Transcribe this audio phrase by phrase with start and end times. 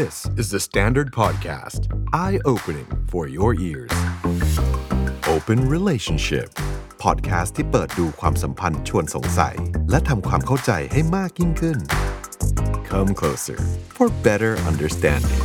[0.00, 1.80] This is the Standard Podcast.
[2.14, 3.92] Eye opening for your ears.
[5.34, 6.48] Open Relationship.
[7.04, 9.56] Podcast ที่เปิดดูความสัมพันธ์ชวนสงสัย
[9.90, 11.78] และทำความเข้าใจให้มากยิ่งขึ้น
[12.90, 13.58] Come closer
[13.96, 15.42] for better understanding.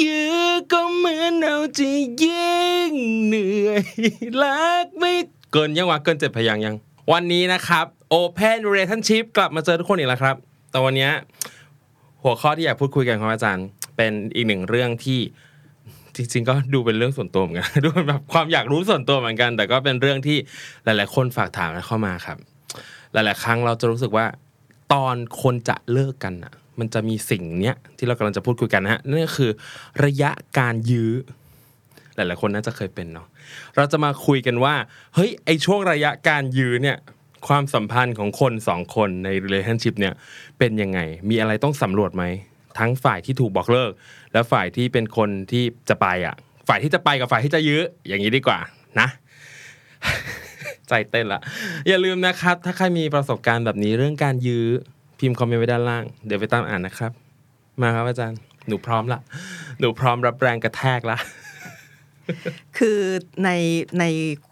[0.00, 1.90] ยื้อก็เหมือนเอาจะ
[2.24, 2.92] ยิ่ง
[3.26, 3.84] เหนื่อย
[4.42, 5.12] รักไม่
[5.52, 6.74] เกินยังวะเกินเจ็ดพยางค์ยัง
[7.12, 10.36] วันนี้นะครับ Open Relationship กลับมาเจอทุกคนอีกแล้วครับ
[10.70, 11.08] แต่วันนี้
[12.22, 15.20] หัวข้อที่อยากพูดคุยกันครับอาจารย์ เป็นอีกหนึ่งเรื่องที่
[16.16, 20.38] จริงๆก็ดูเป็นเรื่องส่วนตัวเหมือนกันดูเป็นแบบความอยากรู้ส่วนตัวเหมือนกัน แต่ก็เป็นเรื่องที่
[20.84, 22.38] หลาย ๆ คนฝากถามเข้ามาครับ
[23.12, 24.26] หลาย ๆ ครั้งเราจะรู้สึกว่า
[24.92, 29.50] ตอนคนจะเลิกกันอะ มันจะมีสิ่งเนี้ยที่เรากำลังจะพูดคุยกันนะฮะนั่นก็คือ
[30.04, 31.12] ระยะการยื้อ
[32.14, 33.26] หลาย ๆ คนน่าจะเคยเป็นเนาะ
[33.76, 34.74] เราจะมาคุยกันว่า
[35.14, 36.96] เฮ้ยไอช่วงระยะการยื้อเนี่ย
[37.48, 40.14] ความสัมพันธ์ของคนสองคนใน relationship เนี่ย
[40.58, 42.24] เป็นยังไง มีอะไรต้องสำรวจไหม
[42.78, 43.92] ทั้งฝ่ายที่ถูกบอกเลิก
[44.32, 46.34] และฝ่ายที่เป็นคนที่จะไปอะ
[46.68, 48.58] ฝ่ายที่จะไปกับฝ่ายที่จะยื้ออย่างนี้ดีกว่า
[49.00, 49.08] นะ
[50.88, 51.40] ใจเต้นละ
[51.88, 54.66] อย่าลืมนะครับ ถ้าใครมีประสบการณ์แบบนี้เรื่องการยื้อ
[55.18, 57.12] พิมพ์คอมเมนต์ไว้ด้านล่าง เดี๋ยวไปตามอ่านนะครับ
[57.80, 59.20] มาครับอาจารย์ หนูพร้อมละ
[59.80, 61.16] หนูพร้อมรับแรงกระแทกละ
[62.78, 63.00] คือ
[63.44, 63.50] ใน
[64.00, 64.04] ใน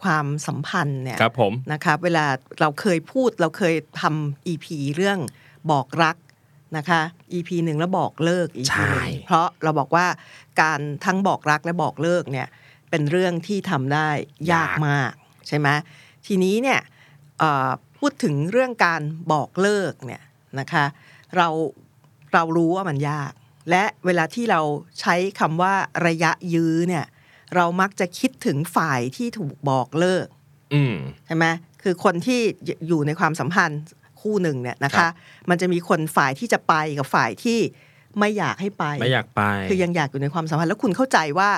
[0.03, 2.27] ความสัมพันธ์เนี่ยครับผมนะคะเวลา
[2.61, 4.67] เราเคยพูดเราเคยทำ EP
[4.97, 5.19] เรื่อง
[5.71, 6.17] บอกรัก
[6.77, 7.01] นะคะ
[7.33, 10.07] EP หนึ่งแล้วบอกเลิก EP ใช่หนึ่งเพราะเราบอกว่า
[10.61, 12.49] การทั้งบอกรักและบอกเลิกเนี่ย
[12.91, 14.09] เป็นเรื่องที่ทำได้
[14.53, 15.13] ยากมาก
[15.49, 15.69] ใช่ไหม
[16.27, 16.81] ทีนี้เนี่ย
[17.39, 20.23] เอ่อพูดถึงเรื่องการบอกเลิกเนี่ย
[20.61, 20.85] นะคะ
[21.37, 21.49] เรา
[22.33, 23.33] เรารู้ว่ามันยาก
[23.71, 24.61] และเวลาที่เรา
[25.01, 25.75] ใช้คำว่า
[26.07, 27.05] ระยะยื้อเนี่ย
[27.55, 30.27] เรามักจะคิดถึงฝ่ายที่ถูกบอกเลิก
[30.75, 30.95] อืม
[31.27, 31.47] ใช่ไหม
[31.83, 32.41] คือคนที่
[32.89, 33.81] อยู่ในความสัมพันธ์
[34.21, 35.11] คู่หนึ่งเนี่ยนะครัคะบ
[35.51, 37.59] มันจะมีคนฝ่ายที่จะไปกับฝ่ายที่
[38.19, 41.51] ไม่อยากให้ไปไม่อยากไป คือยังอยากอยู่ในความสัมพันธ์แล้วคุณเข้าใจว่า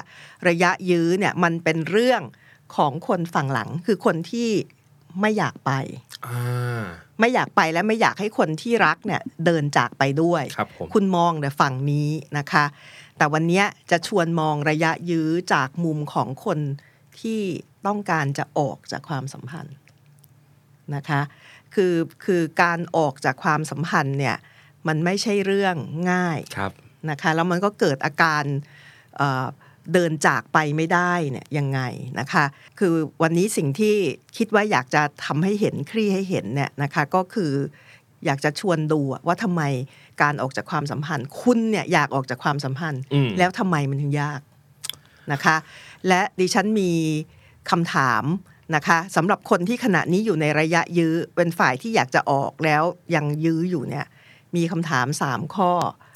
[0.48, 2.23] ระยะยื้อเนี่ยมันเป็นเรื่อง
[2.77, 4.51] ของคนฝั่งหลังคือคนที่
[5.20, 6.05] ไม่อยากไปอ่า
[7.20, 12.64] ไม่อยากไปและไม่อยากให้คนที่รักเนี่ยเดินจากไปด้วยครับผมคุณมองแต่ฝั่งนี้นะคะ
[13.17, 16.59] แต่วันเนี้ยจะชวนมองระยะยื้อจากมุมของคน
[17.20, 17.41] ที่
[17.87, 19.77] ต้องการจะออกจากความสัมพันธ์
[20.95, 21.20] นะคะ
[21.75, 21.95] คือ
[22.25, 24.37] คือการออกจากความสัมพันธ์เนี่ย
[24.89, 25.77] มันไม่ใช่เรื่อง
[26.13, 26.73] ง่ายครับ
[27.11, 28.45] นะคะแล้วมันก็เกิดอาการ
[29.86, 31.80] เอ่อเดินจากไปไม่ได้เนี่ยยังไง
[32.20, 32.45] นะคะ
[32.79, 33.97] คือวันนี้สิ่งที่
[34.36, 37.52] คิดว่าอยากจะทำให้เห็นคลี่ให้เห็นเนี่ยนะคะก็คือ
[38.27, 39.63] อยากจะชวนดูอะว่าทำไม
[40.23, 44.41] การออกจากความสัมพันธ์ คุณเนี่ยอยากออกจากความสัมพันธ์อืมแล้วทำไมมันถึงยาก
[45.33, 45.57] นะคะ
[46.08, 46.92] และดิฉันมี
[47.70, 48.25] คำถาม
[48.75, 52.83] นะคะสำหรับคนที่ขณะนี้อยู่ในระยะยื้อเป็นฝ่ายที่อยากจะออกแล้ว
[53.14, 54.07] ยังยื้ออยู่เนี่ย
[54.57, 55.73] มีคำถามสามข้อ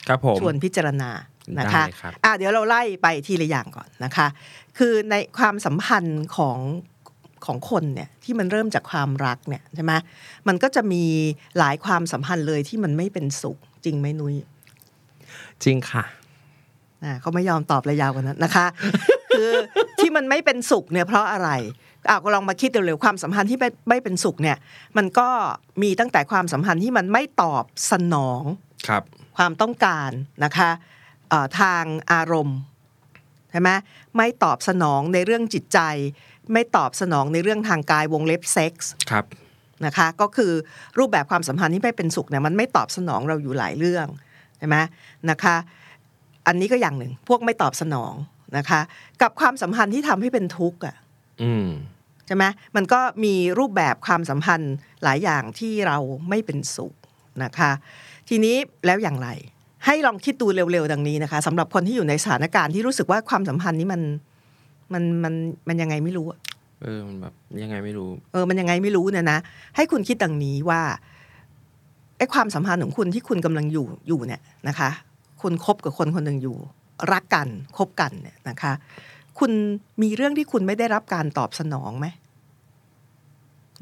[0.09, 1.11] ครับผมชวนพิจารณา
[1.59, 4.27] นะคะได้ครับอะเดี๋ยวเราไล่ไปทีละอย่างก่อนนะคะ
[4.79, 6.59] คือในความสัมพันธ์ของ
[7.47, 9.93] ของคนเนี่ยที่มันเริ่มจากความรักเนี่ยใช่ไหม
[10.49, 11.05] มันก็จะมี
[11.59, 14.35] หลายความสัมพันธ์เลยที่มันไม่เป็นสุขจริงไหมนุ้ย
[15.65, 16.05] จริงค่ะ
[17.05, 18.67] อะเขาไม่ยอมตอบระยาวกว่านั้นนะคะ
[19.37, 19.53] คือ
[19.99, 21.51] ที่มันไม่เป็นสุขเนี่ยเพราะอะไร
[22.09, 24.57] อะก็ลองมาคิดเร็วๆความสัมพันธ์ที่ไม่ไม่เป็นสุขเนี่ย
[24.97, 25.29] มันก็
[25.83, 28.43] มีตั้งแต่ความสัมพันธ์ที่มันไม่ตอบสนอง
[28.89, 29.03] ครับ
[29.37, 30.11] ความต้องการ
[30.45, 30.99] นะคะเอ่อ
[31.61, 32.59] ทางอารมณ์
[33.51, 33.71] ใช่ไหม
[34.17, 35.81] ไม่ตอบสนองในเรื่องจิตใจ
[36.53, 39.25] ไม่ตอบสนองในเรื่องทางกายวงเล็บเซ็กส์ครับ
[39.87, 40.53] นะคะก็คือ
[40.99, 44.07] รูปแบบความสัมพันธ์ที่ไม่เป็นสุขเนี่ยมันไม่ตอบสนองเราอยู่หลายเรื่อง
[44.59, 44.77] ใช่ไหม
[45.31, 45.57] นะคะ
[46.47, 48.15] อันนี้ก็อย่างหนึ่งพวกไม่ตอบสนอง
[48.57, 48.81] นะคะ
[49.23, 50.97] กับความสัมพันธ์ที่ทำให้เป็นทุกข์อะ
[51.43, 51.69] อืม
[52.27, 52.45] ใช่ไหม
[52.77, 54.75] มันก็มีรูปแบบความสัมพันธ์
[55.05, 55.99] หลายอย่างที่เรา
[56.29, 56.95] ไม่เป็นสุข
[57.45, 57.71] นะคะ
[58.29, 59.29] ทีนี้แล้วอย่างไร
[59.87, 64.03] ให้ลองคิดดูเร็วๆดังนี้นะคะสำหรับคนที่อยู่ในสถานการณ์ที่รู้สึกว่าความสัมพันธ์นี้มัน
[64.93, 65.35] มันมัน
[65.69, 66.39] มันยังไงไม่รู้อะ
[66.83, 69.39] เออมันแบบยังไงไม่รู้ เออมันยังไงไม่รู้เนี่ยนะ
[69.77, 70.81] ให้คุณคิดดังนี้ว่า
[72.19, 74.91] ไอ้ความสัมพันธ์ของคุณที่คุณกำลังอยู่อยู่เนี่ยนะคะ
[75.43, 76.57] คุณคบกับคนคนหนึ่งอยู่
[77.13, 78.73] รักกันคบกันเนี่ยนะคะ
[79.39, 79.51] คุณ
[80.03, 82.07] มีเรื่องที่คุณไม่ได้รับการตอบสนองไหม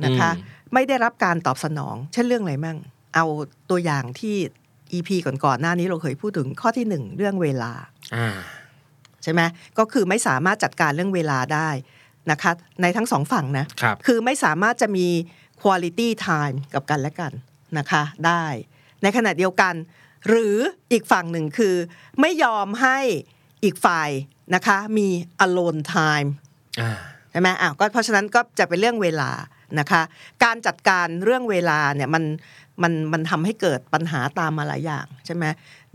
[0.04, 0.42] นะคะอืม
[0.74, 2.78] ไม่ได้รับการตอบสนอง เช่นเรื่องอะไรมั่ง
[3.14, 3.24] เอา
[3.70, 4.36] ตัวอย่างที่
[4.92, 7.72] EP ก่อนๆหน้านี้เราเคยพูดถึงข้อที่หนึ่งเรื่องเวลา
[8.16, 8.28] อ่า
[9.22, 9.40] ใช่ไหม
[9.78, 11.68] ก็คือไม่สามารถจัดการเรื่องเวลาได้
[12.30, 12.52] นะคะ
[12.82, 15.06] ในทั้งสองฝั่งนะครับคือไม่สามารถจะมี
[15.62, 17.32] quality time กับกันและกัน
[17.78, 18.44] นะคะได้
[19.02, 19.74] ในขณะเดียวกัน
[20.28, 20.56] หรือ
[20.92, 21.74] อีกฝั่งหนึ่งคือ
[22.20, 22.98] ไม่ยอมให้
[23.64, 24.10] อีกฝ่าย
[24.54, 25.08] นะคะมี
[25.44, 26.28] alone time
[26.80, 26.92] อ่า
[27.30, 29.30] ใช่ไหมอะก็เพราะฉะนั้นก็จะเป็นเรื่องเวลา
[29.78, 30.02] นะคะ
[30.44, 32.24] การจัดการเรื่องเวลาเนี่ยมัน
[32.82, 35.44] มันมันทำให้เกิดปัญหาตามมาหลายอย่างใช่ไหม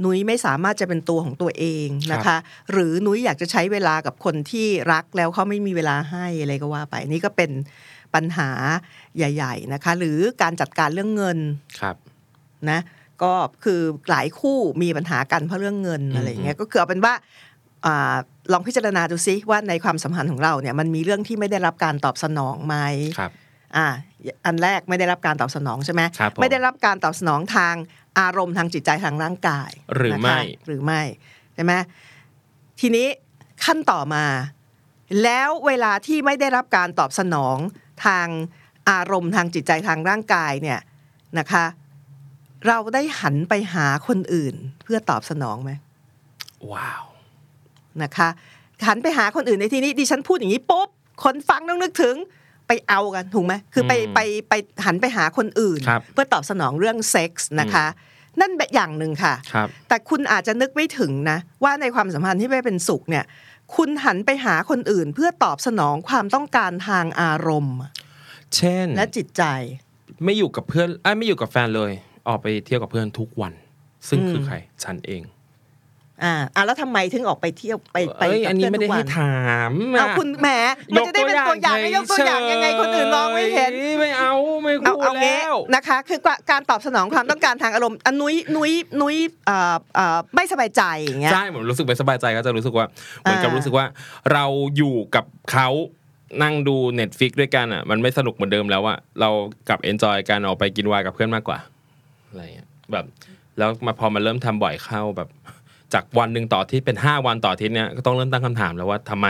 [0.03, 2.38] นุ้ยไม่สามารถจะเป็นตัวของตัวเองนะคะ
[2.71, 7.51] หรือนุ้ยอยากจะใช้เวลากับคนที่รักแล้วเขาไม่มีเวลาให้อะไรก็ว่าไป นี่ก็เป็น
[8.15, 8.50] ปัญหา
[9.18, 11.39] ใหญ่ ๆนะคะ หรือการจัดการเรื่องเงิน
[11.80, 11.95] ครับ
[12.69, 12.80] นะ
[13.24, 13.33] ก็
[13.63, 17.13] คือหลายคู่มีปัญหากันเพราะเรื่องเงินอืมอะไรอย่างเงี้ยก็คือเอาเป็นว่า
[17.86, 18.15] อา
[18.51, 22.75] ลองพิจารณาดูซิว่าในความสัมพันธ์ของเราเนี่ยมันมีเรื่องที่ไม่ได้รับการตอบสนองไหม
[23.19, 23.31] ครับ
[23.77, 23.88] อ่า
[24.45, 27.75] อันแรกไม่ได้รับการตอบสนองใช่ไหมครับผมไม่ได้รับการตอบสนองทาง
[28.19, 31.01] อารมณ์ทางจิตใจทางร่างกาย หรือไม่นะคะหรือไม่
[31.53, 31.73] ใช่ไหม
[32.79, 33.07] ทีนี้
[33.65, 34.25] ขั้นต่อมา
[35.23, 37.57] แล้วเวลาที่ไม่ได้รับการตอบสนอง
[38.05, 38.27] ทาง
[38.89, 40.79] อารมณ์ทางจิตใจทางร่างกายเนี่ย
[41.39, 41.65] นะคะ
[42.67, 45.71] เราได้หันไปหาคนอื่นเพื่อตอบสนองไหม
[46.71, 47.03] ว้าว
[48.03, 48.29] นะคะ
[48.87, 50.89] หันไปหาคนอื่นในที่นี้ดิฉันพูดอย่างนี้ปุ๊บ
[51.23, 52.15] คนฟังต้องนึกถึง
[52.73, 54.53] ไปเอากันถูกไหมคือไปอืมไปไป
[54.85, 57.85] หันไปหาคนอื่นครับเพื่อตอบสนองเรื่องเซ็กส์นะคะ
[58.41, 63.23] นั่นแบบอย่างหนึ่งค่ะครับแต่คุณอาจจะนึกไม่ถึงนะ ว่าในความสัมพันธ์ที่ไม่เป็นสุขเนี่ย
[63.75, 67.77] คุณหันไปหาคนอื่น เพื่อตอบสนองความต้องการทางอารมณ์
[68.55, 69.43] เช่น และจิตใจ
[70.23, 71.91] ไม่อยู่กับเพื่อนไอ้ยไม่อยู่กับแฟนเลย
[72.27, 73.53] ออกไปเที่ยวกับเพื่อนทุกวัน
[74.07, 75.21] ซึ่งอืมคือใคร ฉันเอง
[76.24, 79.38] อ่าอะแล้วทำไมถึงออกไปเที่ยวไปไปเอ้ยกับอันนี้เพื่ไม่ได้ทุกวัให้ถา
[79.69, 80.48] มเอาคุณแหม
[80.95, 84.33] มันจะได้เป็นตัวอย่างให้ยกตัวอย่างยังไงคนอื่นมองไม่เห็นฉยไม่เอา
[84.63, 86.19] ไม่เอาคู่เอาเงี้แล้วนะคะคือ
[86.51, 88.71] การตอบสนองความต้องการทางอารมณ์อันนุ้ยนุ้ย
[89.01, 89.15] นุ้ย
[89.45, 92.86] เอ่อเอ่อไม่สบายใจอย่างเงี้ยใช่ผมรู้สึกไม่สบายใจก็จะรู้สึกว่า
[93.21, 93.86] เหมือนกับอ่ารู้รู้สึกว่า
[94.33, 94.45] เรา
[94.77, 95.69] อยู่กับเขา
[96.44, 99.30] นั่งดู Netflix ด้วยกันอะ มันไม่สนุกเหมือนเดิมแล้วอะเรา
[99.69, 101.60] กลับ enjoy การออกไปกินไวน์กับเพื่อนมากกว่า
[102.30, 103.06] อะไรเงี้ยแบบ
[103.57, 105.30] แล้วมาพอมาเริ่มทำบ่อยเข้าแบบ
[105.93, 109.27] จากวันหนึ่งต่ออาทิตย์เป็นห้าวันต่ออาทิตย์เนี้ยก็ต้องเริ่มตั้งคำถามแล้วว่าทำไม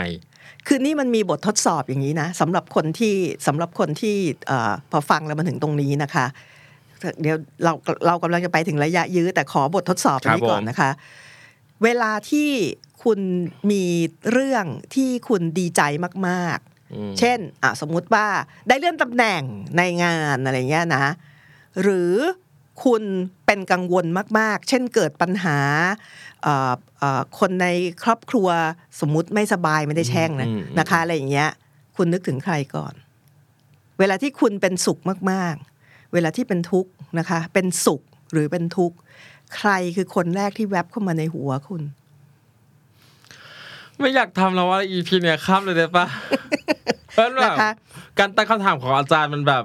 [0.66, 3.16] คือนี่มันมีบททดสอบอย่างนี้นะสำหรับคนที่
[3.46, 4.16] สำหรับคนที่
[4.46, 6.26] เอ่อพอฟังแล้วมาถึงตรงนี้นะคะ
[7.22, 7.72] เดี๋ยวเรา
[8.06, 10.90] เรากำลังจะไปถึงระยะยื้อแต่ขอบททดสอบอันนี้ครับผมก่อนนะคะ
[11.84, 12.50] เวลาที่
[13.04, 13.20] คุณ
[13.70, 13.84] มี
[14.30, 14.64] เรื่อง
[14.94, 15.82] ที่คุณดีใจ
[16.28, 16.58] มาก
[16.94, 18.26] อืมๆเช่นอะสมมุติว่า
[18.68, 19.42] ได้เลื่อนตำแหน่ง
[19.76, 21.04] ในงานอะไรเงี้ยนะ
[21.82, 22.12] หรือ
[22.82, 23.02] คุณ
[23.46, 24.06] เป็นกังวล
[24.38, 25.58] มาก ๆ เช่นเกิดปัญหา
[26.42, 27.66] เอ่อเอ่อคนใน
[28.02, 28.48] ครอบครัว
[29.00, 31.50] สมมุติไม่สบายไม่ได้แช่งนะอืมนะคะอะไรอย่างเงี้ย
[31.96, 32.94] คุณนึกถึงใครก่อน
[33.98, 34.98] เวลาที่คุณเป็นสุข
[35.30, 35.54] มาก
[35.84, 38.96] ๆ เวลาที่เป็นทุกข์นะคะ เป็นสุขหรือเป็นทุกข์
[39.56, 41.82] ใครคือคนแรกที่แวบเข้ามาในหัวคุณ
[43.98, 46.06] ไม่อยากทำแล้วว่า EP เนี่ยข้ามเลยได้ปะ
[47.12, 47.70] เพราะแบบนะคะ
[48.18, 49.64] การตั้งคำถามของอาจารย์มันแบบ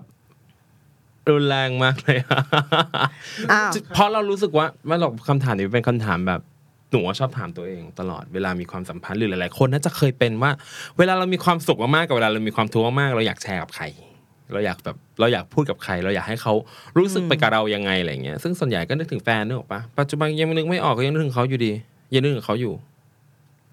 [1.30, 2.42] รุนแรงมากเลยอะ
[3.51, 6.42] อ้าวเพราะเรารู้สึกว่าไม่หรอกคำถามนี้เป็นคำถามแบบ
[6.92, 10.51] หนูอะชอบถามตัวเองตลอดเวลามีความสัมพันธ์หรือหลายๆคนน่าจะเคยเป็นว่า
[10.98, 13.86] เวลาเรามีความสุขมากๆกับเวลาเรามีความทุกข์มากๆเราอยากแชร์กับใคร
[14.54, 16.54] เราอยากแบบเราอยากพูดกับใคร เราอยากให้เขา
[16.98, 21.71] รู้สึกไปกับเรายังไงอะไรเงี้ยซึ่งส่วนใหญ่ก็นึกถึงแฟนนึกออกปะปัจจุบันยังนึกไม่ออกก็ยังนึกถึงเขาอยู่ดี
[22.13, 22.74] ยังนึกถึงเขาอยู่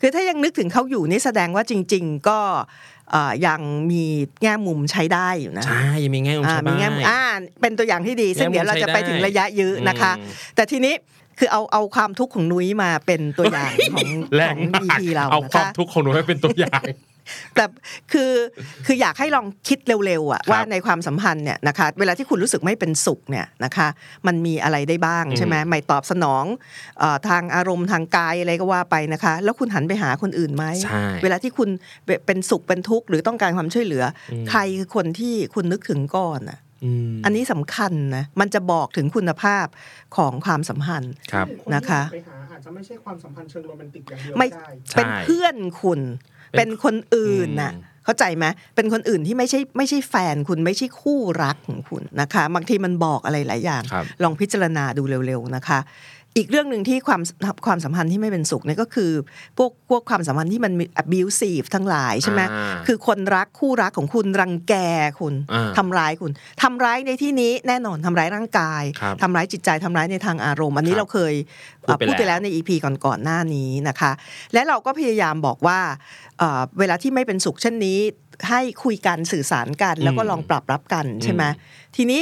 [0.00, 2.38] คือถ้ายังนึกถึงเขาอยู่นี่แสดงว่าจริง ๆ ก็
[3.10, 3.60] เอ่อยัง
[3.90, 4.04] มี
[4.42, 7.22] แง่มุมใช้ได้อยู่นะใช่ยังมีแง่มุมอ่าใช่มีบ้างแง่มุมอ่า
[7.60, 10.94] เป็นตัวอย่างที่ดี ซึ่งแง่มุมเดี๋ยวเราจะไปถึงระยะยื้อนะคะอืมแต่ทีนี้
[11.38, 16.82] คือเอาเอาความทุกข์ของนุ้ยมาเป็นตัวอย่างของแรของงมาก EP เราเอานะความคะทุกข์ของหนูให้เป็นตัวอย่าง
[17.54, 17.64] แต่
[18.12, 18.32] คือ
[18.86, 23.88] คืออยากให้ลองคิดเร็วๆอะครับว่าในความสัมพันธ์เนี่ยนะคะเวลาที่คุณรู้สึกไม่เป็นสุขเนี่ยนะคะ
[24.26, 26.44] มันมีอะไรได้บ้างอืมใช่ไหมไม่ตอบสนอง
[26.98, 31.68] เอ่อทางอารมณ์ทางกายอะไรก็ว่าไปนะคะ แล้วคุณหันไปหาคนอื่นไหมใช่เวลาที่คุณ
[32.26, 39.66] เป็นสุขเป็นทุกข์หรือต้องการความช่วยเหลืออมใครคือคนที่คุณนึกถึงก่อนอะอืมอันนี้สำคัญนะ มันจะบอกถึงคุณภาพ
[40.16, 46.00] ของความสัมพันธ์ครับนนะคะที่ไปหาอาจจะไม่ใช่ความสัมพันธ์เชิงโรแมนติกอย่างเดียวไม่ก็ได้ใช่เป็นเพื่อนคุณ
[46.52, 55.78] เป็นเป็นคนอื่นน่ะอืมเข้าใจไหมเป็นคนอื่นที่ไม่ใช่ไม่ใช่แฟนคุณไม่ใช่คู่รักของคุณนะคะ บางทีมันบอกอะไรหลายอย่างครับลองพิจารณาดูเร็วๆนะคะ
[56.36, 57.20] อีกเรื่องหนึ่งที่ความ
[57.66, 59.10] ความสัมพันธ์ที่ไม่เป็นสุขเนี่ยก็คือ
[59.58, 64.74] พวกพวกความสัมพันธ์ที่มันมี abusive ทั้งหลายใช่ไหมอ่าคือคนรักคู่รักของคุณรังแก
[65.20, 66.30] คุณอ่าทำร้ายคุณ
[66.62, 71.34] ทำร้ายในที่นี้แน่นอนทำร้ายร่างกายครับทำร้ายจิตใจทำร้ายในทางอารมณ์ อันนี้ครับเราเคย
[71.84, 74.12] พูดไปพูดไปแล้แล้ววใน EP ก่อนๆหน้านี้นะคะ
[74.52, 75.80] และเราก็พยายามบอกว่า
[76.38, 77.98] เอ่อเวลาที่ไม่เป็นสุขเช่นนี้
[78.48, 81.42] ให้คุยกันสื่อสารกัน แล้วก็ลองปรับรับกันใช่ไหม
[81.96, 82.20] ทีนี้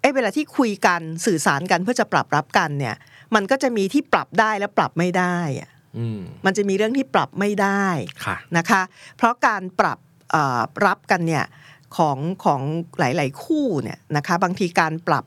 [0.00, 2.96] ไอ้เวลาที่คุยกันสื่อสารกันเพื่อจะปรับรับกันเนี่ย
[3.34, 7.86] มันก็จะมีที่ปรับได้และปรับไม่ได้อะอืมมันจะมีเรื่องที่ปรับไม่ได้
[8.24, 8.82] ค่ะนะคะ
[9.16, 9.98] เพราะการปรับ
[10.30, 11.44] เอ่อรับกันเนี่ย
[11.96, 12.60] ของของ
[12.98, 15.24] หลาย ๆ คู่เนี่ยนะคะ บางทีการปรับ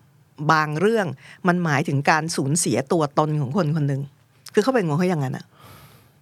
[0.51, 1.08] บางเรื่อง
[1.48, 4.01] มันหมายถึงการสูญเสียตัวตนของคนคนหนึ่ง
[4.53, 5.46] คือเขาเป็นงงเขาอย่างนั้นอะ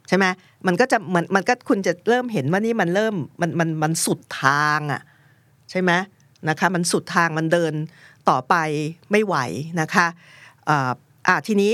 [0.08, 0.26] ใช่ไหม
[0.68, 5.02] มันก็จะมันมันก็คุณจะเริ่มเห็นว่านี่มันเริ่มมันมันมันสุดทางอะ
[5.72, 5.92] ใช่ไหม
[6.50, 7.74] นะคะ มันสุดทางมันเดิน
[8.30, 8.56] ต่อไป
[9.12, 9.36] ไม่ไหว
[9.82, 10.08] นะคะ
[10.66, 11.74] เอ่ออะทีนี้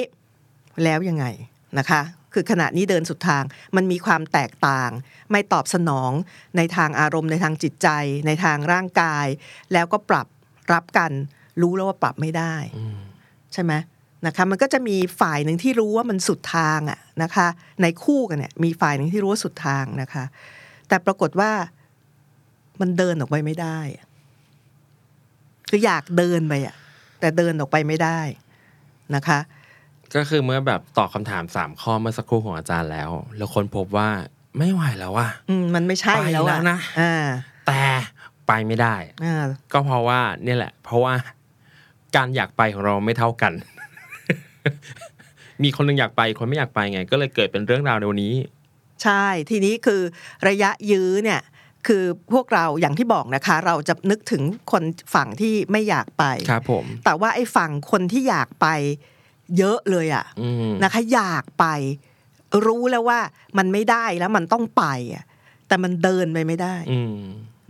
[0.83, 1.25] แล้วยังไง
[1.79, 2.01] นะคะ
[2.33, 3.43] คือขณะนี้เดินสุดทาง
[3.75, 4.89] มันมีความแตกต่าง
[5.31, 6.12] ไม่ตอบสนอง
[6.57, 7.88] ในทางอารมณ์ในทางจิตใจ
[8.27, 9.27] ในทางร่างกาย
[9.74, 10.27] แล้วก็ปรับ
[10.74, 11.12] รับกัน
[11.62, 12.55] รู้แล้วว่าปรับไม่ได้
[13.53, 13.74] ใช่ไหม
[14.25, 17.48] นะคะมันก็จะมีฝ่ายหนึ่งที่รู้ว่ามันสุดทางอะนะคะ
[17.81, 20.24] ในคู่กันเนี่ยมีฝ่ายหนึ่งที่รู้ว่าสุดทางนะคะ
[20.88, 21.51] แต่ปรากฏว่า
[22.81, 24.05] มันเดินออกไปไม่ได้อะ
[25.69, 26.75] คืออยากเดินไปอะ
[27.19, 28.19] แต่เดินออกไปไม่ได้
[29.15, 29.39] นะคะ
[30.15, 34.10] ก็คือเมื่อแบบตอบคำถามสามข้อเมื่อสักครู่ของอาจารย์แล้ว แล้วคนพบว่า
[34.57, 37.13] ไม่ไหวแล้วว่ะอืมมันไม่ใช่ไปแล้วแล้อะวนะอ่า
[37.67, 37.81] แต่
[38.48, 39.43] ไปไม่ได้อ่า
[39.74, 41.13] ก็เพราะว่าเนี่ยแหละ เพราะว่า
[42.15, 43.53] การอยากไปของเราไม่เท่ากัน
[45.63, 48.36] มีคนหนึงอยากไปอีกคนไม่อยากไปไง ก็เลยเกิดเป็นเรื่องราวในวันนี้
[49.03, 50.01] ใช่ทีนี้คือ
[50.48, 51.41] ระยะยื้อเนี่ย
[51.87, 58.67] คือพวกเราอย่างที่บอกนะคะ เราจะนึกถึงคนฝั่งที่ไม่อยากไปครับผมแต่ว่าไอ้ฝั่งคนที่อยากไป
[59.57, 61.65] เยอะเลยอะอืมนะคะ อยากไป
[62.65, 63.19] รู้แล้วว่า
[63.57, 65.23] มันไม่ได้แล้วมันต้องไปอะ
[65.67, 67.17] แต่มันเดินไปไม่ได้อืม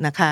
[0.06, 0.32] นะคะ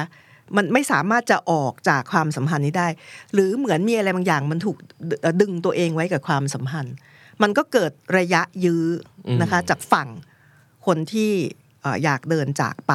[0.55, 2.87] มันไม่สามารถจะออกจากความสัมพันธ์นี้ได้
[3.33, 4.77] หรือเหมือนมีอะไรบางอย่างมันถูก
[5.21, 6.95] เอ่อดึงตัวเองไว้กับความสัมพันธ์
[7.41, 8.85] มันก็เกิดระยะยื้อ
[9.27, 10.09] อมนะคะ จากฝั่ง
[10.85, 12.93] คนที่เอ่ออยากเดินจากไป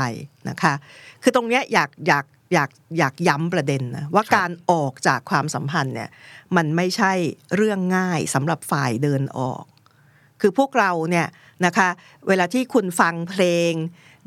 [0.49, 0.75] นะคะ
[1.23, 2.25] คือตรงเนี้ยอยากอยาก
[2.55, 6.11] อยากอยากย้ำประเด็นนะว่าการออกจากความสัมพันธ์เนี่ย
[6.57, 7.13] มันไม่ใช่
[7.57, 9.65] เรื่องง่ายสำหรับฝ่ายเดินออก
[10.41, 11.27] คือพวกเราเนี่ย
[11.67, 11.89] นะคะ
[12.29, 13.73] เวลาที่คุณฟังเพลง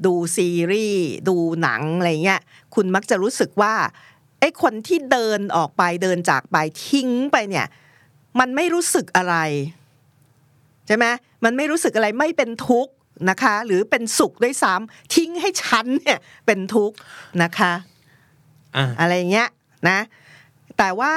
[0.06, 2.42] ดูซีรีส์ดูหนังอะไรเงี้ย
[2.76, 3.74] คุณมักจะรู้สึกว่า
[4.40, 7.68] ไอ้คนที่เดินออกไปเดินจากไปทิ้งไปเนี่ย
[8.40, 9.36] มันไม่รู้สึกอะไร
[10.88, 11.06] ใช่ไหม
[11.44, 12.94] มันไม่รู้สึกอะไรไม่เป็นทุกข์
[13.30, 16.98] นะคะ หรือเป็นสุขด้วยซ้ำทิ้งให้ฉันเนี่ยเป็นทุกข์
[17.44, 17.74] นะคะ
[18.76, 19.50] อะอะไรเงี้ย
[19.90, 20.00] นะ
[20.78, 21.14] แต่ว่า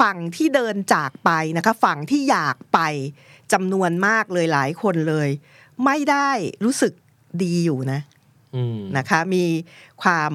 [0.00, 2.80] ฝั่งที่เดินจากไปนะคะ ฝั่งที่อยากไป
[3.52, 5.28] จำนวนมากเลยหลายคนเลย
[5.84, 6.30] ไม่ได้
[6.64, 6.92] รู้สึก
[7.42, 8.00] ดีอยู่นะ
[8.56, 9.44] อืมนะคะมี
[10.02, 10.32] ความ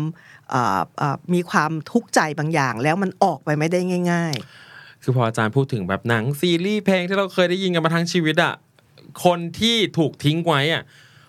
[0.49, 3.79] เอ่อเอ่อมีความทุกข์ใจบางอย่าง แล้วมันออกไปไม่ได้
[4.13, 4.35] ง่าย
[5.05, 8.53] คือพออาจารย์พูดถึงแบบหนังซีรีส์เพลงที่เราเคยได้ยินกันมาทั้งชีวิตอะ
[9.23, 10.83] คนที่ถูกทิ้งไว้อะ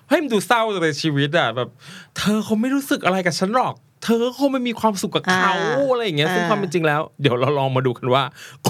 [0.08, 1.68] เฮ้ยมันดูเศร้าจังเลยชีวิตอะแบบ
[2.16, 8.22] เธอคงไม่รู้สึกอะไรกับฉันหรอก เธอคงไม่มีความสุขกับเขาอ่าอะไรอย่างเงี้ยซึ่งอ่าความเป็นจริงแล้ว เดี๋ยวเราลองมาดูกันว่า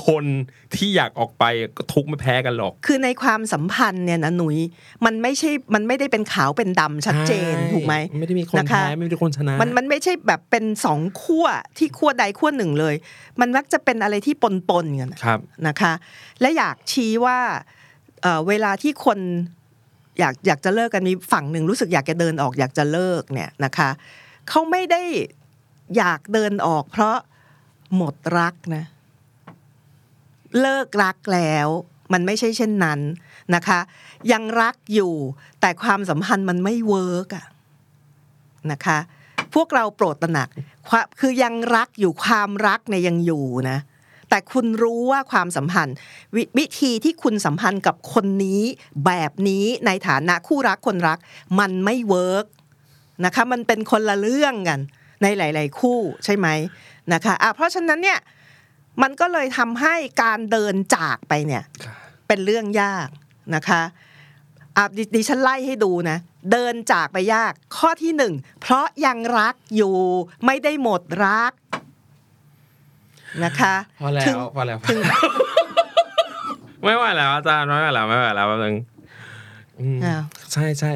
[0.07, 0.25] คน
[0.75, 1.45] ที่อยากออกไป
[1.77, 4.57] ก็ทุกข์ไม่แพ้กันหรอกๆคือในความสัมพันธ์เนี่ยนะหนุย
[5.05, 11.47] มันไม่ใช่มันไม่ได้เป็นขาวเป็นดำชัดเจนใช่ถูกไหมไม่ได้มีคนนะคะแพ้ไม่ได้คนชนะมันมันไม่ใช่แบบเป็นสองขั้ว
[11.79, 12.95] ที่ขั้วใดขั้วหนึ่งเลย
[13.41, 15.93] มันมักจะเป็นอะไรที่ปนปนๆกันครับนะคะ
[16.41, 17.39] และอยากชี้ว่า
[18.49, 19.19] เวลาที่คน
[20.19, 23.91] อยากอยากจะเลิกกันมีฝั่งหนึ่งรู้สึกอยากจะเดินออกอยากจะเลิกเนี่ยนะคะ
[24.49, 25.03] เขาไม่ได้
[25.97, 27.17] อยากเดินออก เพราะ
[27.97, 28.85] หมดรักนะ
[30.61, 31.69] เลิกรักแล้ว
[32.13, 33.01] มันไม่ใช่เช่นนั้น
[33.55, 33.79] นะคะ
[34.33, 35.13] ยังรักอยู่
[35.61, 37.47] แต่ความสัมพันธ์มันไม่เวิร์กอะ
[38.73, 38.99] นะคะ
[39.55, 40.49] พวกเราโปรดตระหนัก
[40.91, 43.79] คคือยังรักอยู่ความรักเนี่ยยังอยู่นะ
[44.35, 45.95] แต่คุณรู้ว่าความสัมพันธ์
[46.37, 48.63] ววิธีที่คุณสัมพันธ์กับคนนี้
[49.07, 51.19] แบบนี้ในฐานะคู่รักคนรัก
[51.61, 52.47] มันไม่เวิร์ก
[53.25, 54.81] นะคะมันเป็นคนละเรื่องกัน
[55.23, 56.49] ในหลาย ๆ คู่ใช่ไหม
[57.13, 58.19] นะคะอะเพราะฉะนั้นเนี่ย
[59.03, 61.63] มันก็เลยทำให้การเดินจากไปเนี่ย
[62.27, 63.09] เป็นเรื่องยาก
[63.55, 63.83] นะคะ
[64.77, 66.19] อะดดิฉันไล่ให้ดูนะ
[66.53, 69.97] เดินจากไปยากข้อที่หนึ่งเพราะยังรักอยู่
[70.47, 71.53] ไม่ได้หมดรัก
[73.45, 75.01] นะคะพอแล้ถึงวพอแล้วถึง
[76.85, 78.75] ไม่ไหวแล้วอาจารย์ไม่ไหวแล้วไม่ไหวแล้วแป๊บนึง
[79.81, 80.23] อืมอ้าว
[80.53, 80.93] ใช่ใช่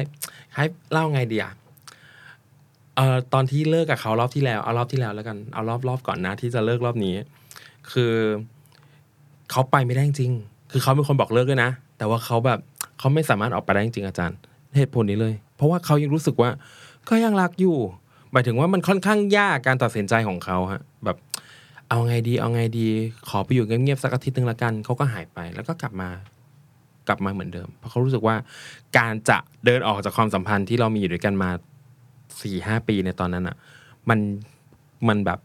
[0.55, 1.53] ให้เล่าไงดีอะ
[2.95, 7.15] เอ่อตอนที่เลิกกับเขารอบที่แล้วเอารอบที่แล้วแล้วกันเอารอบรอบก่อนนะที่จะเลิกรอบนี้
[7.91, 8.13] คือ
[9.51, 12.59] เขาไปไม่ได้จริงๆคือเขาเป็นคนบอกเลิกด้วยนะ แต่ว่าเขาแบบ
[12.99, 14.37] เขาไม่สามารถออกไปได้จริงๆอาจารย์
[14.75, 16.49] เหตุผลนี้เลย เพราะว่าเขายังรู้สึกว่า
[17.09, 17.77] ก็ยังรักอยู่
[18.31, 20.88] หมายถึงว่ามันค่อนข้างยากการตัดสินใจของเขาฮะแบบ
[21.89, 22.87] เอาไงดีเอาไงดี
[23.29, 26.09] ขอไปอยู่เงียบๆสักอาทิตย์หนึ่งละกันเขาก็หายไปแล้วก็กลับมา
[27.07, 28.35] กลับมาเหมือนเดิม เพราะเขารู้สึกว่า
[28.97, 31.49] การจะเดินออกจากความสัมพันธ์ที่เรามีอยู่ด้วยกันมา
[32.41, 33.55] สี่ห้าปีในตอนนั้นอะ
[34.09, 34.19] มัน
[35.07, 35.39] มันแบบ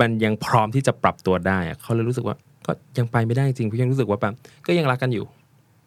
[0.00, 2.36] มันยังพร้อมที่จะปรับตัวได้อะเขาเลยรู้สึกว่า
[2.66, 4.34] ก็ยังไปไม่ได้จริงเพราะยังรู้สึกว่าแบบ
[4.66, 5.24] ก็ยังรักกันอยู่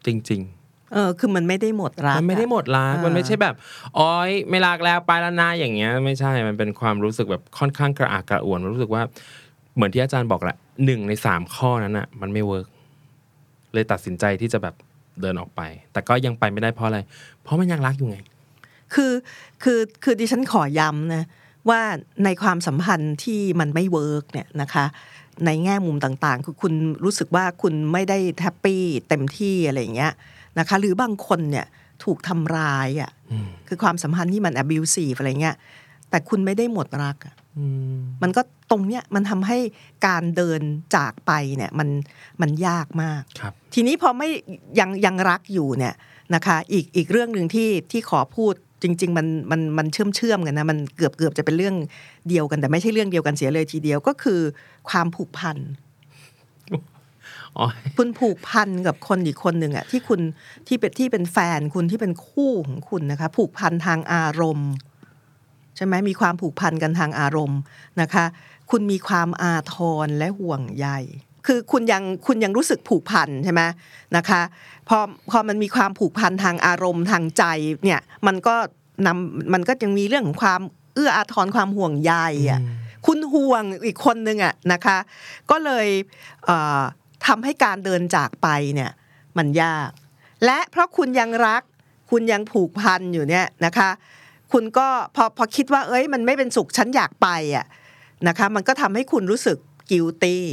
[0.06, 3.54] จริง ๆ เออคือมันไม่ได้หมดรักมันไม่ได้หมดรักอ่ามัมันไม่ใช่แบบ
[3.98, 9.02] อ้อยไม่รักแล้วไปแล้วนะอย่างเงี้ย ไม่ใช่มันเป็นความรู้สึกแบบค่อนข้างกระอักกระอ่วนมันรู้สึกว่า
[9.74, 12.68] เหมือนที่อาจารย์บอกแหละหนึ่งในสามข้อนั้นอะ มันไม่เวิร์ก
[13.72, 14.74] เลยตัดสินใจที่จะแบบ
[15.20, 15.60] เดินออกไป
[15.92, 16.98] แต่ก็ยังไปไม่ได้เพราะอะไร
[17.42, 18.18] เพราะมันยังรักอยู่ไง
[18.94, 19.12] คือ
[19.62, 21.24] คือคือดิฉันขอย้ำนะ
[21.68, 21.80] ว่า
[22.24, 24.84] ในความสัมพันธ์ที่มันไม่เวิร์กเนี่ยนะคะ
[25.46, 26.72] ในแง่มุมต่างๆ คือคุณ
[27.04, 30.12] รู้สึกว่าคุณไม่ได้แฮปปี้เต็มที่อะไรอย่างเงี้ย
[30.58, 31.66] นะคะ หรือบางคนเนี่ย
[32.04, 35.56] ถูกทำร้ายอะอืมคือความสัมพันธ์ที่มัน abusive อะไรเงี้ย
[36.10, 37.64] แต่คุณไม่ได้หมดรักอะอื
[37.94, 39.58] มมันก็ ตรงเนี้ยมันทำให้
[40.06, 40.60] การเดิน
[40.96, 41.88] จากไปเนี่ยมัน
[42.40, 44.28] มันยากมากครับทีนี้พอไม่
[44.78, 45.94] ยังยังรักอยู่เนี่ย
[46.34, 51.76] นะคะอีกอีกเรื่องหนึ่งที่ที่ขอพูดจริง ๆ มันมันมันเชื่อมเชื่อมกันนะมันเกือบเกือบจะเป็นเรื่อง
[52.28, 54.40] เดียวกัน แต่ไม่ใช่เรื่องเดียวกันเสียเลยทีเดียวก็คือ
[54.88, 55.56] ความผูกพัน
[57.56, 60.20] อ๋อคุณผูกพันกับคนอีกคนหนึ่งอะที่คุณ
[60.68, 64.70] ที่เป็นที่เป็นแฟนคุณที่เป็นคู่ของคุณนะคะ ผูกพันทางอารมณ์
[65.76, 67.60] ใช่ไหมมีความผูกพันกันทางอารมณ์
[68.00, 68.24] นะคะ
[68.72, 70.88] คุณมีความอาทรและห่วงใย
[71.46, 73.62] คือคุณยังคุณยังรู้สึกผูกพันใช่ไหม
[74.16, 74.42] นะคะ
[74.88, 74.98] พอ
[75.30, 77.44] พอมันมีความผูกพันทางอารมณ์ทางใจ
[77.84, 78.54] เนี่ยมันก็
[79.06, 80.60] นำมันก็ยังมีเรื่องของความ
[80.94, 82.12] เอื้ออาทรความห่วงใย
[82.50, 82.60] อะ
[83.06, 84.98] คุณห่วงอีกคนนึงอะนะคะ
[85.50, 85.86] ก็เลย
[86.44, 86.80] เอ่อ
[87.26, 88.90] ทำให้การเดินจากไปเนี่ย
[89.38, 89.90] มันยาก
[90.44, 91.62] และเพราะคุณยังรัก
[92.10, 93.90] คุณยังผูกพันอยู่เนี่ยนะคะ
[94.52, 97.66] คุณก็พอพอคิดว่าเอ้ยมันไม่เป็นสุขฉันอยากไปอะ
[98.28, 99.56] นะคะ มันก็ทำให้คุณรู้สึก
[99.90, 100.44] กิลตี้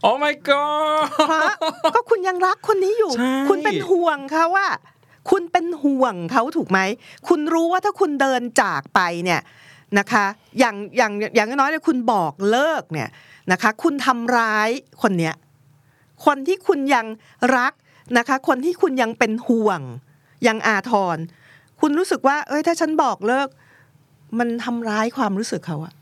[0.00, 4.68] โอ้ my god เพราะก็คุณยังรักคนนี้อยู่ใช่คุณเป็นห่วงเขาว่า
[5.30, 6.80] คุณเป็นห่วงเขาถูกไหม
[7.28, 9.40] คุณรู้ว่าถ้าคุณเดินจากไปเนี่ย
[9.98, 10.24] นะคะ
[10.58, 13.08] อย่างอย่างอย่างน้อยเลยคุณบอกเลิกเนี่ย
[13.52, 14.68] นะคะ คุณทำร้าย
[15.02, 15.34] คนเนี้ย
[16.26, 17.06] คนที่คุณยัง
[17.56, 17.72] รัก
[18.18, 19.80] นะคะ คนที่คุณยังเป็นห่วง
[20.46, 21.18] ยังอาทร
[21.80, 23.48] คุณรู้สึกว่า เอ้ย ถ้าฉันบอกเลิก
[24.38, 25.94] มันทำร้ายความรู้สึกเขาอะ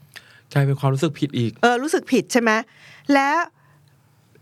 [0.53, 2.51] กลายเป็นความรู้สึกผิดอีก เออรู้สึกผิดใช่ไหม
[3.13, 3.29] และ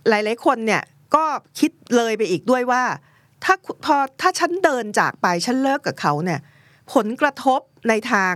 [0.09, 0.83] หลาย ๆ คนเนี่ย
[1.15, 1.25] ก็
[1.59, 2.83] คิดเลยไปอีกด้วยว่า
[3.45, 6.41] ถ้าพอถ้าฉันเดินจากไปฉันเลิกกับเขาเนี่ย
[6.95, 8.35] ผลกระทบในทาง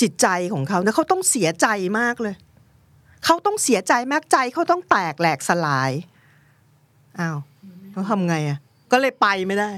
[0.00, 1.66] จิตใจของเขาเนี่ยเขาต้องเสียใจ
[1.98, 2.34] มากเลย
[3.24, 5.90] เขาต้องเสียใจมากใจเขาต้องแตกแหลกสลาย
[7.20, 7.38] อ้าว
[7.92, 8.58] เขาทำไงอะ
[8.92, 9.70] ก็เลยไปไม่ได้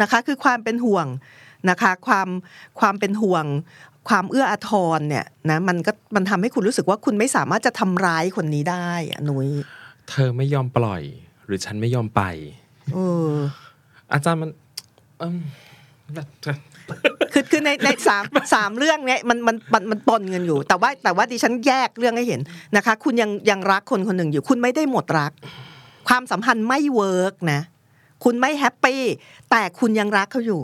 [0.00, 1.06] นะคะ คือความเป็นห่วง
[1.70, 2.28] นะคะ ความ
[2.80, 3.44] ความเป็นห่วง
[4.08, 9.50] ความเอื้ออาทรเนี่ยนะมันก็มันทำให้คุณรู้สึกว่าคุณไม่สามารถจะทำร้ายคนนี้ได้อะนุ้ย
[10.08, 11.02] เธอไม่ยอมปล่อย
[11.46, 12.22] หรือฉันไม่ยอมไป
[12.94, 13.30] เออ
[14.12, 14.50] อาจารย์มัน
[15.22, 15.38] อืม
[16.14, 16.28] แบบ
[17.32, 22.40] คือคือในในสามสามเรื่องเนี้ยมันมันมันมันปนกันอยู่ แต่ว่าแต่ว่าดิฉันแยกเรื่องให้เห็น
[22.76, 25.32] นะคะ คุณยังยังรักคนคนหนึ่งอยู่ คุณไม่ได้หมดรัก
[26.08, 27.60] ความสัมพันธ์ไม่เวิร์กนะ
[28.24, 29.02] คุณไม่แฮปปี้
[29.50, 30.62] แต่คุณยังรักเขาอยู่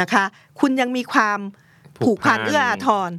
[0.00, 0.24] นะคะ
[0.60, 1.38] คุณยังมีความ
[2.04, 3.10] ผูกพันเอื้ออาทร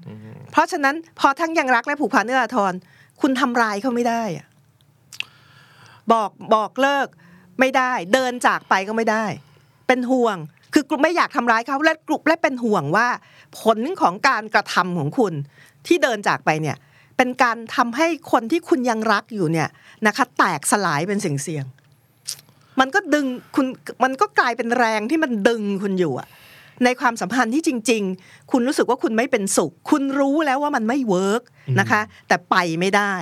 [0.52, 2.74] เพราะฉะนั้นพอทั้งยังรักและผูกพันเอื้ออาทร
[3.22, 4.48] คุณทำร้ายเขาไม่ได้อะ
[6.12, 7.08] บอกบอกเลิก
[7.60, 9.26] ไม่ได้ เดินจากไปก็ไม่ได้
[9.88, 10.38] เป็นห่วง
[10.74, 13.08] คือกลุ่มไม่อยากทำร้ายเขาและกลุ่มและเป็นห่วงว่า
[13.60, 15.34] ผลของการกระทำของคุณ
[15.88, 16.78] ที่เดินจากไปเนี่ย
[17.18, 19.70] เป็นการทำให้คนที่คุณยังรักอยู่เนี่ย
[20.08, 23.66] นะคะ แตกสลายเป็นเสียงเสียงๆมันก็ดึงคุณ
[24.04, 26.28] มันก็กลายเป็นแรงที่มันดึงคุณอยู่อะ
[26.84, 31.42] ในความสัมพันธ์ที่จริง ๆ คุณรู้สึกว่าคุณไม่เป็นสุข คุณรู้แล้วว่ามันไม่เวิร์ก
[31.80, 33.14] นะคะ แต่ไปไม่ได้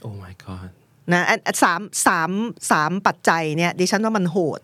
[0.00, 0.68] โอ้ my god
[1.12, 2.30] นะอันอันสามสาม
[2.70, 4.60] สามปัจจัยเนี่ยดิฉันว่ามันโหด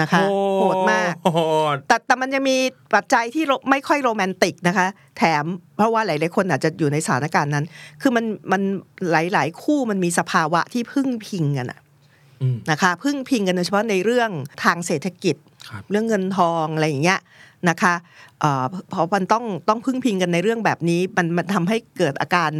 [0.00, 0.22] นะคะ
[0.60, 1.38] โหดมากโห
[1.74, 2.56] ดแต่แต่มันจะมี
[2.94, 4.86] ปัจจัยที่โรไม่ค่อยโรแมนติกนะคะ
[5.18, 5.44] แถม
[5.76, 7.64] เพราะว่าหลายๆคนอาจจะอยู่ในสถานการณ์นั้น
[8.02, 8.62] คือมันมัน
[9.12, 11.87] หลายๆ คู่มันมีสภาวะที่พึ่งพิงกันอะอืม
[12.70, 14.30] นะคะพึ่งพิงกันโดยเฉพาะในเรื่อง
[14.64, 15.36] ทางเศรษฐกิจ
[15.68, 17.20] ครับเรื่องเงินทองอะไรอย่างเงี้ย
[17.68, 17.94] นะคะ
[18.40, 22.50] เอ่อเพราะมันต้องต้องพึ่งพิงกันในเรื่องแบบนี้ มันมันทำให้เกิดอาการ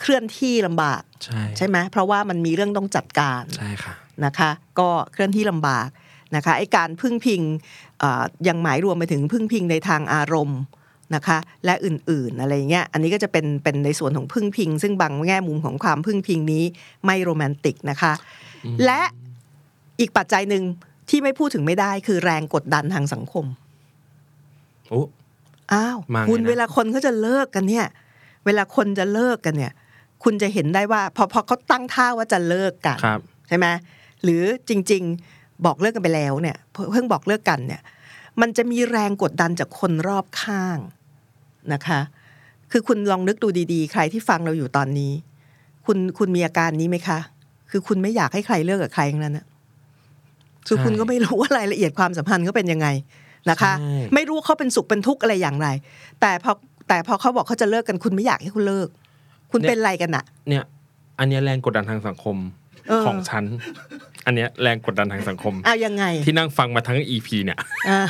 [0.00, 5.88] เคลื่อนที่ลำบากใช่ใช่ไหมเพราะว่ามันมีเรื่องต้องจัดการใช่ค่ะนะคะ ก็เคลื่อนที่ลำบาก
[6.36, 7.42] นะคะไอ้การพึ่งพิง
[7.98, 10.60] เอ่อยังหมายรวมไปถึงพึ่งพิงในทางอารมณ์
[11.14, 16.64] นะคะ และอื่นๆอะไรเงี้ยอันนี้ก็จะเป็นเป็นในส่วนของพึ่งพิง ซึ่งบางแง่มุมของความพึ่งพิงนี้
[17.04, 18.12] ไม่โรแมนติกนะคะ
[18.84, 19.00] และ
[20.00, 20.62] อีกปัจจัยหนึ่ง
[21.10, 23.44] ที่ไม่พูดถึงไม่ได้คือแรงกดดันทางสังคม
[24.88, 25.02] โอ้
[25.72, 27.86] อ้าวมาไงคุณนะเวลาคนเขาจะเลิกกันเนี่ย
[28.46, 29.72] เวลาคนจะเลิกกันเนี่ย
[30.24, 33.66] คุณจะเห็นได้ว่า พอพอเขาตั้งท่าว่าจะเลิกกันครับใช่ไหม
[34.22, 35.02] หรือจริง
[35.34, 37.82] ๆบอกเลิกกันไปแล้วเนี่ยเพิ่งเพิ่งบอกเลิกกันเนี่ย
[38.40, 40.78] มันจะมีแรงกดดันจากคนรอบข้าง
[41.72, 42.00] นะคะ
[42.70, 45.12] คือคุณลองนึกดูดีๆ ใครที่ฟังเราอยู่ตอนนี้
[45.86, 47.18] คุณคุณมีอาการนี้ไหมคะ
[47.70, 49.46] คือคุณไม่อยากให้ใครเลิกกับใครทั้งนั้นนะ
[50.66, 52.88] คือใช่คุณก็ไม่รู้ว่ารายละเอียดความสัมพันธ์เขาเป็นยังไง
[53.50, 55.68] นะคะใช่ไม่รู้เขาเป็นสุขเป็นทุกข์อะไรอย่างไร
[56.20, 56.52] แต่พอ
[56.88, 58.88] แต่พอเขาบอกเขาจะเลิกกันคุณไม่อยากให้เขาเลิก
[59.52, 60.64] คุณเป็นอะไรกันอะเนี่ย
[61.18, 62.36] อันเนี้ยแรงกดดันทางสังคม
[62.88, 63.44] เออของฉัน
[64.26, 68.00] อันเนี้ยแรงกดดันทางสังคมเอายังไง ที่นั่งฟังมาทั้ง EP เนี่ยอ่า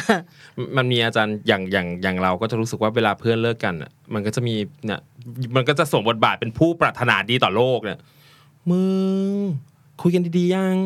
[0.76, 4.54] มันมีอาจารย์อย่างอย่างอย่างเราก็จะรู้สึกว่าเวลาเพื่อนเลิกกันอะมันก็จะมี
[4.86, 5.00] เนี่ย
[5.56, 7.98] มันก็จะสวมบทบาทเป็นผู้ปรารถนาดีต่อโลกเนี่ย
[8.70, 8.84] มึ
[9.32, 9.34] ง
[10.02, 10.76] คุยกันดีๆยัง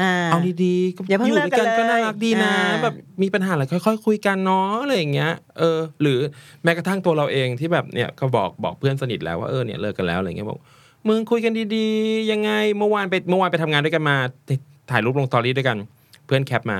[0.00, 6.18] อ่าเอาดีๆก็อย่าเพิ่งอยู่ด้วยกันเลิกกันก็น่ารักดีนะเลยอ่าแบบมีปัญหาอะไรค่อย ๆ คุยกันเนาะอะไรอย่างเงี้ยเออ หรือ
[6.62, 10.58] แม้กระทั่งตัวเราเองที่แบบเนี่ยก็บอกบอกเพื่อนสนิทแล้วว่าเออเนี่ยเลิกกันแล้วอะไรเงี้ยบอก
[11.08, 14.16] มึงคุยกันดีๆ ยังไงเมื่อวานไปเมื่อวานไปทำงานด้วยกันมา
[14.90, 15.78] ถ่ายรูปลงสตอรี่ด้วยกัน
[16.26, 16.78] เพื่อนแคปมา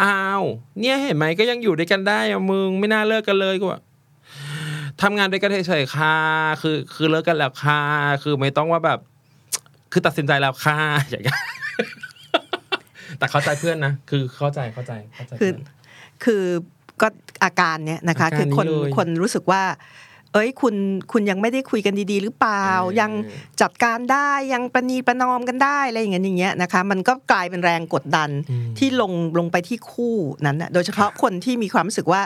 [0.00, 0.42] อ้าว
[0.80, 3.80] เนี่ยเห็นไหมก็ยังอยู่ด้วยกันได้อะมึงไม่น่าเลิกกันเลยก็ว่า
[5.02, 6.16] ทำงานด้วยกันเฉยๆค่ะ
[6.62, 7.80] คือคือเลิกกันแล้วค่ะ
[8.22, 8.98] คือไม่ต้องว่าแบบ
[9.92, 11.38] คือตัดสินใจแล้วค่ะอย่างเงี้ย
[13.18, 15.66] แต่เข้าใจเพื่อนนะ คือเข้าใจเข้าใจเข้าใจคือเพื่อน
[16.24, 16.44] คือ
[17.02, 17.08] ก็
[17.44, 19.62] อาการเนี้ยนะคะอาการคือคนนี้เลยคนรู้สึกว่า
[20.32, 20.74] เอ้ยคุณ
[21.12, 23.10] คุณยังไม่ได้คุยกันดี ๆ หรือเปล่าเออยัง
[23.60, 28.30] จัดการได้ยังประนีประนอมกันได้อะไรอย่างเงี้ยอย่างเงี้ยนะคะ มันก็กลายเป็นแรงกดดัน
[28.78, 32.22] ที่ลงลงไปที่คู่นั้นนะโดยเฉพาะคนที่มีความรู้สึกว่า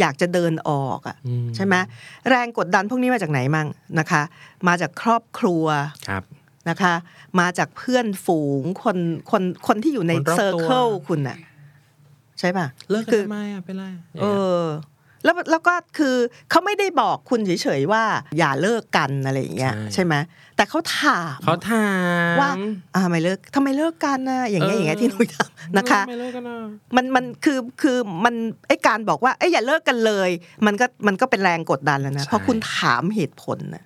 [0.00, 1.74] อยากจะเดินออกอะอืมใช่ไหม
[2.30, 3.68] แรงกดดันพวกนี้มาจากไหนมั่ง
[3.98, 4.22] นะคะ
[4.68, 5.64] มาจากครอบครัว
[6.08, 6.22] ครับ
[6.70, 6.94] นะคะ
[7.40, 8.98] มาจากเพื่อนฝูงคน
[9.30, 11.38] คนคนที่อยู่ในคนรอบตัวเซอร์เคิลคุณน่ะ
[12.38, 13.84] ใช่ป่ะเลิกกันคือทำไมอะเป็นไร
[14.20, 14.24] เอ
[14.62, 14.64] อ
[15.24, 16.16] แล้วแล้วก็คือ
[16.50, 18.04] เขาไม่ได้บอกคุณเฉยๆว่า
[18.38, 20.14] อย่าเลิกกันอะไรอย่างเงี้ยใช่ไหม
[20.56, 21.88] แต่เขาถามเขาถา
[22.32, 22.50] มว่า
[22.94, 26.58] อ่าทำไมเลิกทำไมเลิกกันนะอย่างเงี้ยอย่างเงี้ยที่หนุยทำนะคะทำไมเลิกกันอะ
[26.96, 28.34] มันมันคือคือมัน
[28.68, 30.30] ไอการบอกว่าไอยอย่าเลิกกันเลย
[30.66, 33.84] มันก็มันก็เป็นแรงกดดันแล้วนะเพราะคุณถามเหตุผลนะ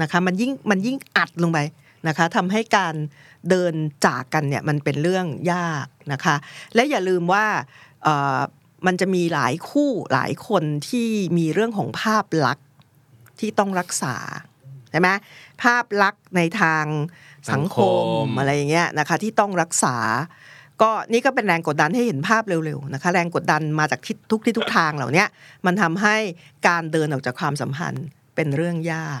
[0.00, 1.58] นะคะ มันยิ่งมันยิ่งอัดลงไป
[2.08, 2.94] นะคะทำให้การ
[3.50, 3.74] เดิน
[4.06, 6.36] จากกันเนี่ยมันเป็นเรื่องยากนะคะ
[6.74, 7.46] และอย่าลืมว่า
[8.02, 8.38] เอ่อ
[8.86, 12.66] มันจะมีหลายคู่หลายคนที่มีเรื่องของภาพลักษณ์
[13.40, 14.16] ที่ต้องรักษา
[14.90, 15.08] ใช่ไหม
[15.62, 16.84] ภาพลักษณ์ในทาง
[17.52, 17.78] สังค
[18.22, 19.96] มอะไรอย่างเงี้ยนะคะที่ต้องรักษา
[20.82, 25.28] ก็นี่ก็เป็นแรงกดดันให้เห็นภาพเร็วๆนะคะแรงกดดันมาจากทิศทุกที่ทุกทางเหล่าเนี้ย
[25.66, 26.16] มันทำให้
[26.68, 29.12] การเดินออกจากความสัมพันธ์เป็นเรื่องยา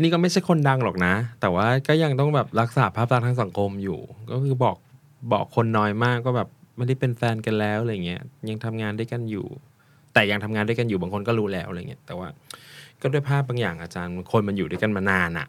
[0.00, 3.98] นี่ก็ไม่ใช่คนดังหรอกนะ แต่ว่าก็ยังต้องแบบรักษาภาพลักษณ์ทางสังคมอยู่
[4.30, 4.76] ก็คือบอก
[5.32, 9.46] บอกคนน้อยมากก็แบบไม่ได้เป็นแฟนกันแล้วอะไรเงี้ยยังทำงานด้วยกันอยู่
[10.12, 12.28] แต่ยังทำงานด้วยกันอยู่บางคนก็รู้แล้วอะไรเงี้ยแต่ว่า
[13.02, 15.48] ก็ด้วยภาพบางอย่างอาจารย์คนมันอยู่ด้วยกันมานานอะ่ะ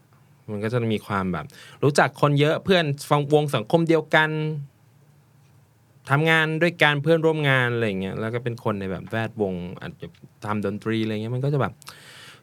[0.52, 1.46] มันก็จะมีความแบบ
[1.84, 4.30] รู้จักคนเยอะเพื่อนฟังวงสังคมเดียวกัน
[6.10, 10.08] ทำงานด้วยกันเพื่อนร่วมงานอะไรเงี้ยแล้วก็เป็นคนในแบบแวดวงอาจจะ
[10.46, 11.74] ทำดนตรีอะไรเงี้ยมันก็จะแบบ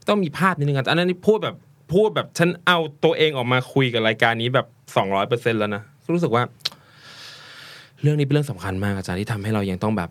[0.09, 1.57] ต้องมีภาพนิดนึงอะอันนั้นนี่พูดแบบ
[1.93, 5.83] พูดแบบฉันเอาตัวเองออกมาคุยกับรายการนี้แบบสองร้อยเปอร์เซ็นแล้วนะ
[6.15, 6.43] รู้สึกว่า
[8.03, 10.11] เรื่องนี้เป็นเรื่องสำคัญมากอาจารย์ที่ทำให้เรายังต้องแบบ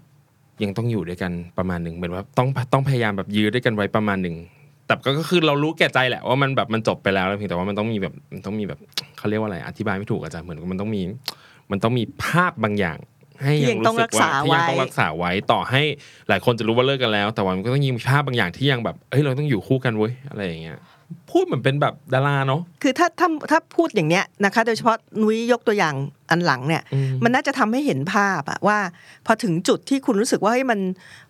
[0.63, 4.35] ยังต้องอยู่ด้วยกันประมาณหนึ่งเหมือนว่าต้องต้องพยายามแบบยื้อด้วยกันไว้ประมาณหนึ่ง
[4.87, 8.79] แต่ก็ก็คือเรารู้แก่ใจแหละว่ามันแบบมันจบไปแล้วแล้วเพียงแต่ว่ามันต้องมีแบบมันต้องมีแบบ
[9.17, 11.01] เขาเรียกว่าอะไร อธิบายไม่ถูกอาจารย์เหมือนกับมันต้องมี
[11.71, 12.97] มันต้องมีภาพบางอย่าง
[13.43, 15.81] ให้ที่ยัยังงรู้ต้องสึรักกว่าษาที่ยังไว้ต้องรักษาไว้ต่อให้
[16.29, 20.77] หลายคนจะรู้ว่าเลิกกันแล้ว แต่ว่ามันก็ต้องมีภาพบางอย่างที่ยังแบบเอ้ยเราต้องอยู่คู่กันเว้ยอะไรอย่างเงี้ย
[21.35, 25.95] พูดเหมือนเป็นแบบดาราเนาะคือถ้าถ้าถ้าพูดอย่างเนี้ยนะคะ โดยเฉพาะนุ้ยยกตัวอย่าง
[26.29, 28.77] อันหลังเนี่ยอืมมันน่าจะทำให้เห็นภาพอะว่า
[29.25, 30.79] พอถึงจุดที่คุณรู้สึกว่าเฮ้ยมัน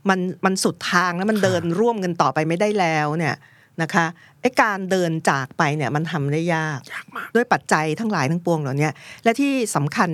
[0.10, 3.36] มันมันสุดทางแล้วมันเดินร่วมกันต่อไปไม่ได้แล้วเนี่ย
[3.82, 4.06] นะคะ
[4.42, 10.10] ไอ้การเดินจากไปเนี่ยมันทำได้ยากยากมากด้วยปัจจัยทั้งหลายทั้งปวงเหล่าเนี้ยและที่สำคัญ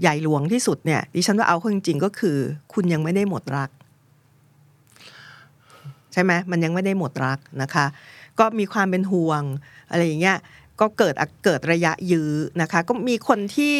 [0.00, 2.36] ใหญ่หลวงที่สุดเนี่ยดิฉันว่าเอาเข้าจริงๆก็คือ
[2.74, 3.70] คุณยังไม่ได้หมดรัก
[6.12, 7.86] ใช่ไหมมันยังไม่ได้หมดรักนะคะ
[8.40, 9.42] ก็มีความเป็นห่วง
[9.90, 10.38] อะไรอย่างเงี้ย
[10.80, 13.76] ก็เกิดเกิดระยะยื้อนะคะก็มีคนที่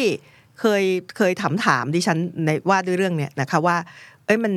[0.59, 0.83] เคย
[1.17, 3.77] เคยถามถามดิฉันในว่าด้วยเรื่องเนี้ยนะคะว่า
[4.25, 4.53] เอ้ยมัน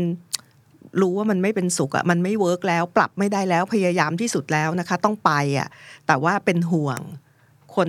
[1.00, 5.68] รู้ว่ามันไม่เป็นสุขอะมันไม่เวิร์กแล้ว ปรับไม่ได้แล้วพยายามที่สุดแล้วนะคะ ต้องไปอะ
[6.06, 7.00] แต่ว่าเป็นห่วง
[7.76, 7.88] คน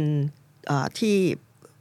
[0.99, 1.15] ที่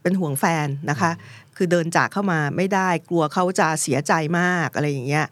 [0.03, 1.11] เป็นห่วงแฟนนะคะ
[1.57, 5.27] คือเดินจากเข้ามาไม่ได้กลัวเขาจะเสียใจมากอะไรอย่างเงี้ย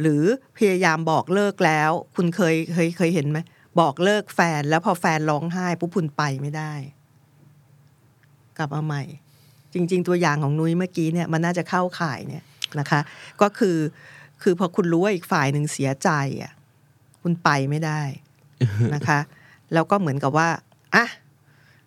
[0.00, 0.22] หรือ
[0.58, 3.38] พยายามบอกเลิกแล้ว คุณเคยเคยเคยเห็นไหม
[3.80, 6.72] บอกเลิกแฟนแล้วพอแฟนร้องไห้ปุ๊บคุณไปไม่ได้
[8.56, 9.02] กลับมาใหม่
[9.74, 12.44] จริง ๆ ตัวอย่างของนุ้ยเมื่อกี้เนี่ยมันน่าจะเข้าข่ายเนี่ย
[12.78, 13.00] นะคะ
[13.40, 13.78] ก็คือ
[14.42, 16.10] คือพอคุณรู้ว่าอีกฝ่ายหนึ่งเสียใจ
[16.42, 16.52] อะ
[17.22, 18.02] คุณไปไม่ได้
[18.94, 19.18] นะคะ
[19.72, 20.48] แล้วก็เหมือนกับว่า
[20.94, 21.06] อะ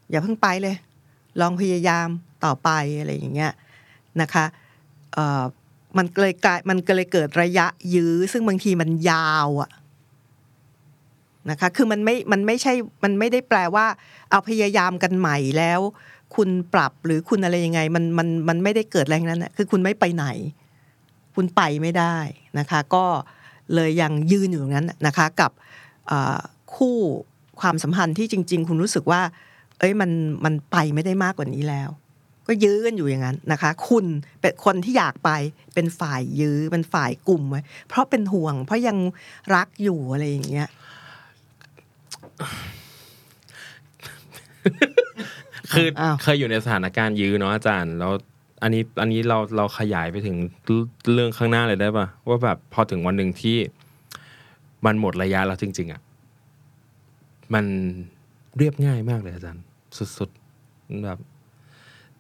[0.10, 0.76] อย่าเพิ่งไปเลย
[1.42, 2.08] ลองพยายาม
[2.46, 2.70] ต่อไป
[3.00, 3.54] อะไรอย่างเงี้ย
[4.22, 4.46] นะคะ
[5.14, 5.44] เอ่อ
[5.98, 9.70] มันเลยกลายมันก็เลยเกิดระยะยื้อ ซึ่งบางทีมันยาวอะ
[11.50, 13.86] นะคะคือมันไม่มันไม่ใช่มันไม่ได้แปลว่า
[14.30, 15.80] เอาพยายามกันใหม่แล้ว
[16.36, 20.26] คุณปรับหรือคุณอะไรยังไงมันมันมันไม่ได้เกิดแรงนั้นนะคือคุณไม่ไปไหน
[21.36, 22.18] คุณไปไม่ได้
[22.60, 23.06] นะคะ ก็
[23.74, 25.52] เลยยังยืนอยู่ตรงนั้นนะคะกับ
[26.76, 26.98] คู่
[27.60, 29.22] ความสัมพันธ์ที่จริง ๆ คุณรู้สึกว่า
[29.80, 30.12] เอ้ยมัน
[30.46, 31.90] มันไปไม่ได้มากกว่านี้แล้ว
[32.48, 34.06] ก็ยื้อกันอยู่อย่างนั้นนะคะ คุณ
[34.42, 35.30] เป็นคนที่อยากไป
[35.74, 38.98] เป็นฝ่ายยื้อเป็นฝ่ายกลุ่มไว้เพราะเป็นห่วง เพราะยัง
[39.56, 40.68] รักอยู่อะไรอย่างเงี้ย
[45.72, 48.12] คืออาวเคยอยู่ในสถานการณ์ยื้อเนาะอาจารย์ แล้ว
[48.64, 50.36] อันนี้อันนี้เราเราขยายไปถึง
[51.14, 53.58] เรื่องข้างหน้าเลยได้ปะว่าแบบพอถึงวันหนึ่งที่
[54.86, 56.02] มันหมดระยะแล้วจริง ๆอะ
[57.54, 57.66] มัน
[58.58, 59.64] เรียบง่ายมากเลยอาจารย์
[60.18, 61.20] สุดๆแบบ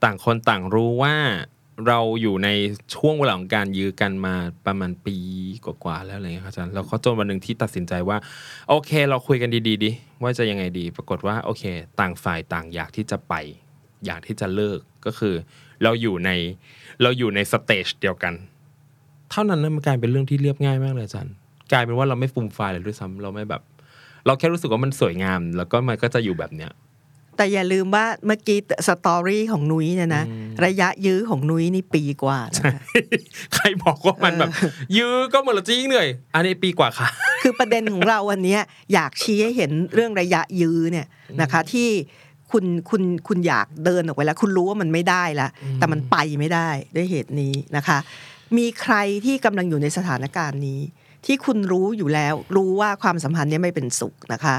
[0.04, 1.16] ต่างคนต่างรู้ว่า
[1.88, 2.50] เราอยู่ใน
[2.96, 4.36] ช่วงเวลาของการยื้อกันมา
[4.66, 5.18] ประมาณปี
[5.66, 8.18] กว่าๆแล้วอะไรเงี้ยครับอาจารย์แล้วก็จนวันหนึ่งที่ตัดสินใจว่า
[8.70, 11.64] โอเค เราคุยกันดีๆดิว่าจะยังไงดี ปรากฏว่าโอเค
[12.00, 13.34] ต่างฝ่ายต่างอยากที่จะไป
[14.06, 15.36] อยากที่จะเลิกก็คือ
[15.84, 16.30] เราอยู่ใน
[17.02, 18.34] เราอยู่ใน stage เดียวกัน
[19.32, 21.34] เท่านั้นนะมันกลายเป็นเรื่องที่เรียบง่ายมากเลยอาจารย์
[21.72, 23.62] กลายเป็นว่าเราไม่ฟูมฟายเลยด้วยซ้ำเราไม่แบบ
[24.26, 26.72] เราแค่รู้สึกว่ามันสวยงาม แล้วก็มันก็จะอยู่แบบเนี้ย
[27.38, 30.24] แต่อย่าลืมว่าเมื่อกี้สตอรี่ของนุ้ยเนี่ยนะ
[30.66, 32.82] ระยะยื้อของนุ้ยนี่ปีกว่านะคะ
[33.54, 34.50] ใครบอกว่ามันแบบ
[34.98, 37.08] ยื้อก็เหมือนเราจะยิ่งเหนื่อยอันนี้ปีกว่าค่ะ
[37.42, 38.62] คือประเด็นของเราวันเนี้ย
[38.94, 41.08] อยากชี้ให้เห็นเรื่องระยะยื้อเนี่ย
[41.42, 41.90] นะคะ ที่
[42.52, 45.48] คุณคุณคุณอยากเดินออกไปแล้ว คุณรู้ว่ามันไม่ได้ละ
[45.78, 47.98] แต่มันไปไม่ได้ด้วยเหตุนี้นะคะ
[48.58, 48.96] มีใคร
[49.26, 50.80] ที่กำลังอยู่ในสถานการณ์นี้
[51.26, 54.56] ที่คุณรู้อยู่แล้ว รู้ว่าความสัมพันธ์เนี้ไม่เป็นสุขนะคะ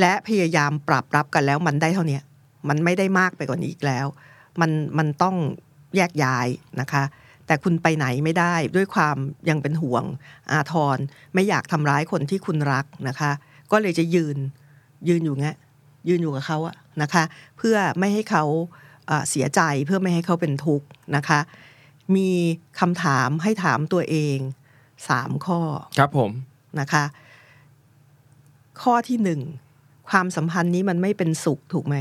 [0.00, 2.22] และพยายามปรับรับกันแล้วมันได้เท่าเนี้ย
[2.68, 4.06] มันไม่ได้มากไปกว่านี้อีกแล้ว
[4.60, 5.36] มันมันต้อง
[5.96, 6.46] แยกย้าย
[6.80, 7.04] นะคะ
[7.46, 9.16] แต่คุณไปไหนไม่ได้ด้วยความ
[9.48, 10.04] ยังเป็นห่วง
[10.52, 10.98] อาทร
[11.34, 13.30] ไม่อยากทำร้ายคนที่คุณรักนะคะ
[13.72, 14.36] ก็เลยจะยืน
[15.08, 15.56] ยืนอยู่เงี้ย
[16.08, 17.24] ยืนอยู่กับเขาอะนะคะ
[17.58, 18.44] เพื่อไม่ให้เขา
[19.06, 21.40] เอ่อเสียใจเพื่อไม่ให้เขาเป็นทุกข์นะคะ
[22.16, 22.30] มี
[22.80, 24.38] คำถามให้ถามตัวเอง
[25.08, 25.60] สามข้อ
[25.98, 26.30] ครับผม
[26.80, 27.04] นะคะ
[28.82, 29.40] ข้อที่หนึ่ง
[30.08, 31.96] ความสัมพันธ์นี้มันไม่เป็นสุขถูกไหม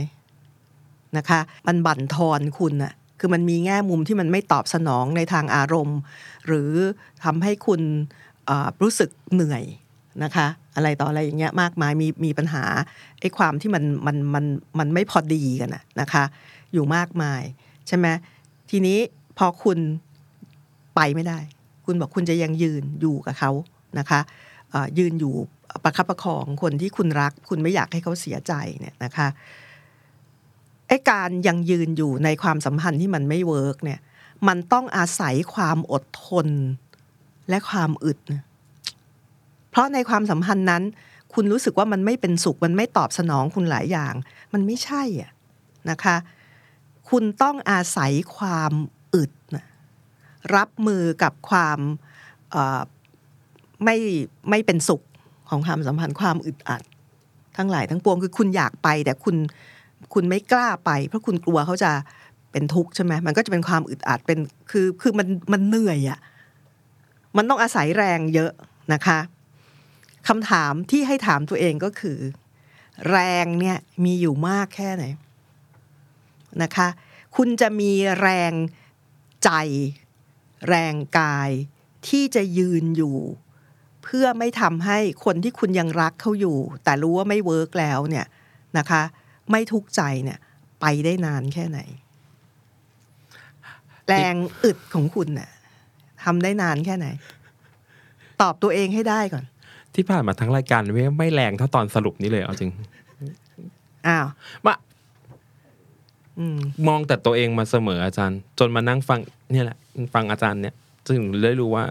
[1.18, 6.00] นะคะ มันบั่นทอนคุณน่ะคือมันมีแง่มุมที่มันไม่ตอบสนองในทางอารมณ์
[6.48, 6.72] หรือ
[7.24, 7.82] ทำให้คุณ
[8.82, 9.63] รู้สึกเหนื่อย
[10.24, 12.63] นะคะ อะไรต่ออะไรอย่างเงี้ยมากมายมีมีปัญหา
[13.20, 14.46] ไอ้ความที่มันมันมัน
[14.80, 15.70] มันไม่พอดีกัน
[16.02, 16.24] นะคะ
[16.74, 17.41] อยู่มากมาย
[17.88, 18.08] ใช่ไหม
[18.70, 18.98] ทีนี้
[19.38, 19.78] พอคุณ
[20.96, 21.39] ไปไม่ได้
[21.86, 23.52] คุณบอกคุณจะยังยืนอยู่กับเขา
[24.00, 24.20] นะคะ
[24.98, 25.36] ยืนอยู่
[25.84, 29.28] ประคับประคองคนที่คุณรัก คุณไม่อยากให้เขาเสียใจเนี่ยนะคะ
[30.88, 34.00] ไอ้การยังยืนอยู่ในความสัมพันธ์ที่มันไม่เวิร์กเนี่ย
[34.48, 36.48] มันต้องอาศัยความอดทน
[37.50, 38.20] และความอึด
[39.70, 40.84] เพราะในความสัมพันธ์นั้น
[41.34, 44.14] คุณรู้สึกว่ามันไม่เป็นสุข มันไม่ตอบสนองคุณหลายอย่าง
[44.54, 45.32] มันไม่ใช่อะ
[45.90, 46.16] นะคะ
[47.10, 48.74] คุณต้องอาศัยความ
[49.16, 49.66] อึดนะ
[50.56, 51.80] รับมือกับความ
[53.84, 53.98] ไม่
[54.50, 55.02] ไม่เป็นสุข
[55.50, 56.82] ของความสัมพันธ์ความอึดอัด
[57.58, 59.36] ทั้งหลายทั้งปวงคือคุณอยากไป แต่คุณ
[60.14, 61.92] คุณไม่กล้าไป เพราะคุณกลัวเขาจะ
[62.52, 64.40] เป็นทุกข์ใช่ไหมมันก็จะเป็นความอึดอัดเป็น
[64.72, 66.20] คือคือมันมันเหนื่อยอะ่ะ
[67.38, 68.52] มันต้องอาศัยแรงเยอะ
[68.94, 69.20] นะคะ
[70.28, 72.18] คำถามที่ให้ถามตัวเองก็คือ
[73.10, 75.06] แรงเนี่ยมีอยู่มากแค่ไหน
[76.64, 76.88] นะคะ
[77.36, 78.54] คุณจะมีแรง
[79.44, 79.52] ใจ
[80.70, 81.52] แรงกาย
[82.08, 83.18] ที่จะยืนอยู่
[84.06, 88.26] เพื่อไม่ทำให้คนที่คุณยังรักเขาอยู่ แต่รู้ว่าไม่เวิร์กแล้วเนี่ย
[88.78, 89.02] นะคะ
[89.52, 90.39] ไม่ทุกข์ใจเนี่ย
[90.82, 91.80] ไปได้นานแค่ไหน
[94.08, 95.50] แรงอึดของคุณน่ะ
[96.24, 97.08] ทำได้นานแค่ไหน
[98.41, 99.44] ตอบตัวเองให้ได้ก่อน
[99.96, 102.72] ที่ผ่านมาทั้งรายการไม่ไม่แรงเท่าตอนสรุปนี้เลยเอาจริง
[104.08, 104.26] อ้าว
[104.65, 104.76] มา
[106.39, 109.20] อืมมองแต่ตัวเองมาเสมออาจารย์ จนมานั่งฟัง
[109.52, 109.78] เนี่ยแหละ
[110.13, 110.76] ฟังอาจารย์เนี่ย
[111.08, 111.86] จึงได้รู้ว่า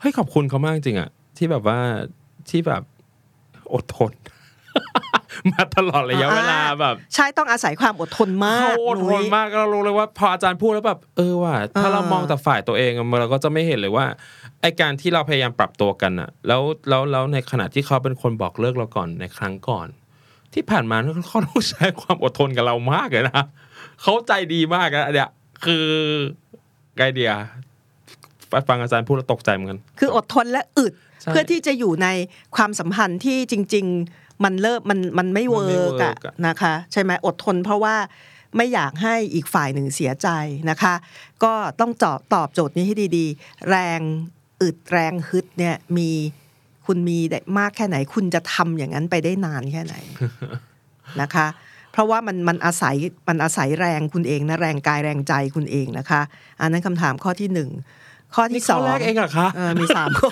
[0.00, 1.78] เฮ้ยขอบคุณเขามากจริงอะที่แบบว่า
[2.50, 2.82] ที่แบบ
[3.74, 4.12] อดทน
[5.52, 14.06] มาตลอดระยะเวลาแบบ ใช่ต้องอาศัยความอดทนมากเขาอดทนุ้นยมากเรารู้เลยว่า พออาจารย์พูดแล้วแบบ เออว่ะถ้าเออเรามองแต่ฝ่ายตัวเองอะเราก็จะไม่เห็นเลยว่า
[14.60, 19.88] ไอการที่เราพยายามปรับตัวกันอะแล้วแล้วแล้วในขณะที่เขาเป็นคนบอกเลิกเราก่อนในครั้งก่อน
[20.54, 20.96] ที่ผ่านมา
[21.28, 23.44] เขาต้องใช้ความอดทนกับเรามากเลยนะ
[24.02, 25.30] เขาใจดีมากนะอันเนี่ย
[25.64, 25.86] คือ
[26.98, 27.32] ไอเดีย
[28.68, 32.08] ฟังอาจารย์พูดแล้วตกใจเหมือนกันคืออดทนและอึดใช่เพื่อที่จะอยู่ใน
[32.56, 37.96] ความสัมพันธ์ที่จริง ๆ มันเลิกมันมันไม่มันเวิไม่ร์กอะ work อะนะคะ ใช่ไหมอดทนเพราะว่า
[38.56, 40.28] ไม่อยากให้อีกฝ่ายหนึ่งเสียใจ
[40.70, 40.94] นะคะ
[41.44, 44.00] ก็ต้องตอบตอบโจทย์นี้ให้ดีๆ แรง
[44.62, 46.10] อึดแรงฮึดเนี่ยมี
[46.86, 49.94] คุณมีได้มากแค่ไหน คุณจะทำอย่างนั้นไปได้นานแค่ไหน
[51.20, 51.46] นะคะ
[51.92, 52.96] เพราะว่ามันมันอาศัย
[53.28, 56.20] มันอาศัยแรงคุณเองนะแรงกายแรงใจคุณเองนะคะ
[56.60, 57.70] อันนั้นคำถามข้อที่หนึ่ง
[58.34, 60.30] ข้อนี่ที่ข้สอองแรกเองเหรอคะเออมีสามข้อ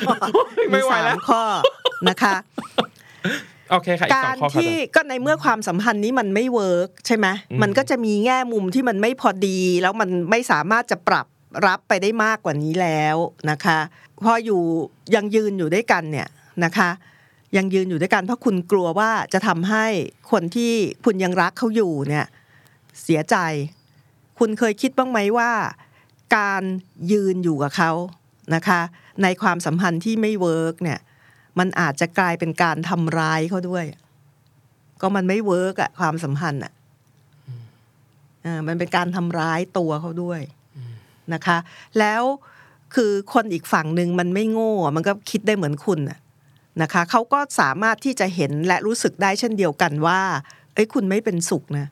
[0.71, 1.43] ไม่ไหวแล้วสามข้อ
[2.09, 2.35] นะคะ
[3.71, 11.27] โอเคค่ะอีกสกาองรข้อค่ะที่ก็ในเมื่อความสัมพันธ์นี้มันไม่เวิร์กใช่ไหมอืมมันก็จะมีแง่มุมที่มันไม่พอดี แล้วมันไม่สามารถจะปรับ
[11.67, 13.17] รับไปได้มากกว่านี้แล้ว
[13.51, 13.79] นะคะ
[14.25, 14.63] พออยู่
[15.15, 16.29] ยังยืนอยู่ด้วยกันเนี่ย
[16.65, 16.91] นะคะ
[17.57, 19.87] ยังยืนอยู่ด้วยกันเพราะคุณกลัวว่าจะทำให้
[20.31, 20.73] คนที่
[21.05, 22.27] คุณยังรักเขาอยู่เนี่ย
[23.03, 23.37] เสียใจ
[24.39, 25.51] คุณเคยคิดบ้างไหมว่า
[26.37, 26.63] การ
[27.13, 27.93] ยืนอยู่กับเขา
[28.55, 28.81] นะคะ
[29.23, 31.01] ในความสัมพันธ์ที่ไม่เวิร์กเนี่ย
[31.59, 33.85] มันอาจจะกลายเป็นการทำร้ายเขาด้วย
[35.01, 36.73] ก็มันไม่เวิร์กอะความสัมพันธ์อะ
[38.45, 40.41] อ่ามันเป็นการทำร้ายตัวเขาด้วย
[41.35, 41.59] นะคะ
[41.99, 42.23] แล้ว
[42.95, 46.01] คือคนอีกฝั่งหนึ่งมันไม่โง่อมันก็คิดได้เหมือนคุณ
[46.83, 50.21] นะคะเขาก็สามารถที่จะเห็นและรู้สึกได้เช่นเดียวกันว่า
[50.75, 51.87] เอ้ยคุณไม่เป็นสุขนะ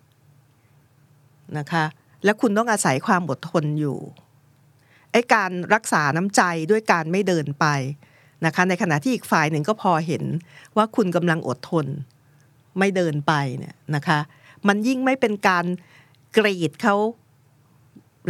[1.59, 1.85] นะคะ
[2.25, 3.99] และคุณต้องอาศัยความอดทนอยู่
[5.35, 7.66] การรักษาน้ำใจด้วยการไม่เดินไป
[8.46, 10.24] นะคะในขณะที่อีกฝ่ายหนึ่งก็พอเห็น
[10.76, 11.87] ว่าคุณกำลังอดทน
[12.79, 14.18] ไม่เดินไปเนี่ยนะคะ
[14.68, 15.64] มันยิ่งไม่เป็นการ
[16.37, 16.96] กรีดเขา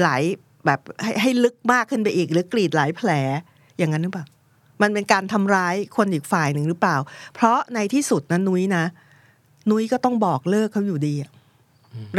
[0.02, 0.22] หลาย
[0.66, 3.10] แบบให้ให้ลึกมากขึ้นไปอีก หรือกรีดหลายแผล
[3.78, 4.24] อย่างนั้นหรือเปล่า
[4.82, 6.96] มันเป็นการทำร้ายคนอีกฝ่ายหนึ่งหรือเปล่า
[7.34, 8.84] เพราะในที่สุดนะนุ้ยนะ
[9.70, 11.30] นุ้ยก็ต้องบอกเลิกเขาอยู่ดีอะ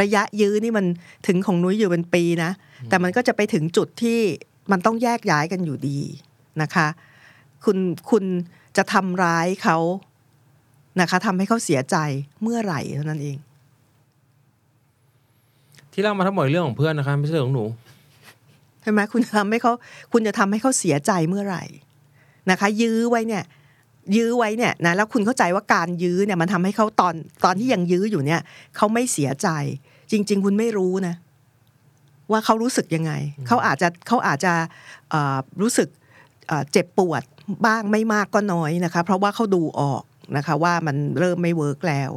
[0.02, 0.86] ระยะยื้อนี่มัน
[1.28, 2.52] ถึงของนุ้ยอยู่เป็นปีนะ
[2.90, 4.20] แต่มันก็จะไปถึงจุดที่
[4.72, 6.00] มันต้องแยกย้ายกันอยู่ดี
[6.62, 6.88] นะคะ
[7.66, 7.78] คุณ
[8.10, 8.24] คุณ
[8.78, 9.78] จะทำร้ายเขา
[11.02, 11.98] นะคะทำให้เขาเสียใจ
[12.42, 13.38] เมื่อไหร่เท่านั้นเอง
[15.92, 17.66] ที่เล่ามาทั้งหมดเรื่องของเพื่อนนะคะไม่ใช่เรื่องของหนู
[18.82, 19.74] ใช่ไหมคุณจะทำให้เขา
[20.14, 21.64] คุณจะทำให้เขาเสียใจเมื่อไหร่
[22.52, 23.44] นะคะ ยื้อไว้เนี่ย
[24.16, 28.42] ยื้อไว้เนี่ยนะแล้วคุณเข้าใจว่าการยื้อเนี่ยมันทำให้เขาตอนตอนที่ยังยื้ออยู่เนี่ย
[28.76, 29.50] เขาไม่เสียใจ
[30.12, 31.16] จริง ๆ คุณไม่รู้นะ
[32.32, 33.12] ว่าเขารู้สึกยังไง
[33.48, 34.54] เขาอาจจะเขาอาจจะ
[35.10, 35.90] เอ่อรู้สึก
[36.48, 37.24] เอ่อเจ็บปวด
[37.66, 40.04] บ้างไม่มากก็น้อยนะคะ เพราะว่าเขาดูออก
[40.38, 42.12] นะคะว่ามันเริ่มไม่เวิร์กแล้ว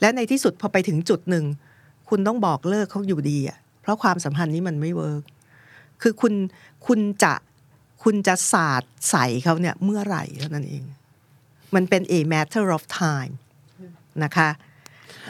[0.00, 1.44] และในที่สุดพอไปถึงจุดหนึ่ง
[2.08, 5.22] คุณต้องบอกเลิกเขาอยู่ดีอะเพราะความสัมพันธ์นี้มันไม่เวิร์ก
[6.02, 6.34] คือคุณ
[6.86, 7.34] คุณจะ
[8.04, 10.84] คุณจะสาดใส่เขาเนี่ยเมื่อไหร่เท่านั้นเอง
[11.74, 13.32] มันเป็น a matter of time
[14.24, 14.48] นะคะ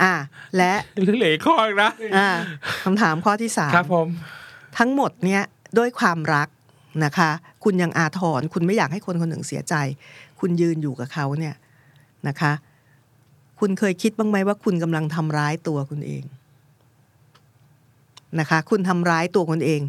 [0.03, 0.15] อ่า
[0.57, 2.29] และเหลืออีกข้ออีกนะอ่า
[2.85, 4.09] คำถามข้อที่สามครับผม
[4.79, 5.43] ทั้งหมดเนี่ย
[5.79, 6.49] ด้วยความรัก
[7.05, 7.31] นะคะ
[7.65, 9.75] คุณยังอาทรคุณไม่อยากให้คนคนหนึ่งเสียใจ
[10.41, 11.55] คุณยืนอยู่กับเขาเนี่ย
[12.29, 12.53] นะคะ
[13.61, 16.23] คุณเคยคิดบ้างไหมว่าคุณกำลังทำร้ายตัวคุณเอง
[18.41, 19.83] นะคะ คุณทำร้ายตัวคุณเอง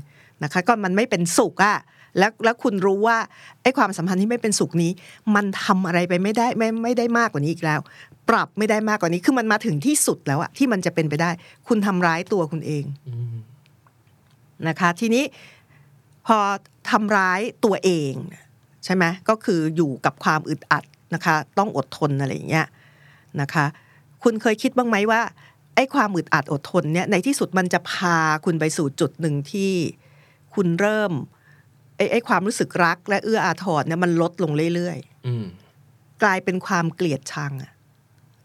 [0.43, 1.77] นะคะ ก็มันไม่เป็นสุขอะ
[2.17, 3.17] แล้วแล้วคุณรู้ว่า
[3.61, 4.91] ไอ้ความสัมพันธ์ที่ไม่เป็นสุขนี้
[5.35, 7.79] มันทำอะไรไปไม่ได้ไม่ไม่ได้มากกว่านี้อีกแล้ว
[8.29, 11.29] ปรับไม่ได้มากกว่านี้ คือมันมาถึงที่สุดแล้วอะที่มันจะเป็นไปได้
[11.67, 12.83] คุณทำร้ายตัวคุณเอง
[14.67, 15.23] นะคะ ทีนี้
[16.27, 16.37] พอ
[16.91, 18.13] ทำร้ายตัวเอง
[18.85, 20.83] ใช่ไหมก็คืออยู่กับความอึดอัด
[21.13, 22.67] นะคะ ต้องอดทนอะไรอย่างเงี้ย
[23.41, 23.65] นะคะ
[24.23, 25.21] คุณเคยคิดบ้างไหมว่า
[25.75, 29.71] ไอ้ความอึดอัดอดทนเนี่ยในที่สุดมันจะพาคุณไปสู่จุดหนึ่งที่
[30.55, 31.11] คุณเริ่ม
[31.97, 35.45] ไอ้ไอ้ความรู้สึกรัก และเอื้ออาทรเนี่ยมันลดลงเรื่อยๆอืม
[36.23, 37.71] กลายเป็นความเกลียดชังอะ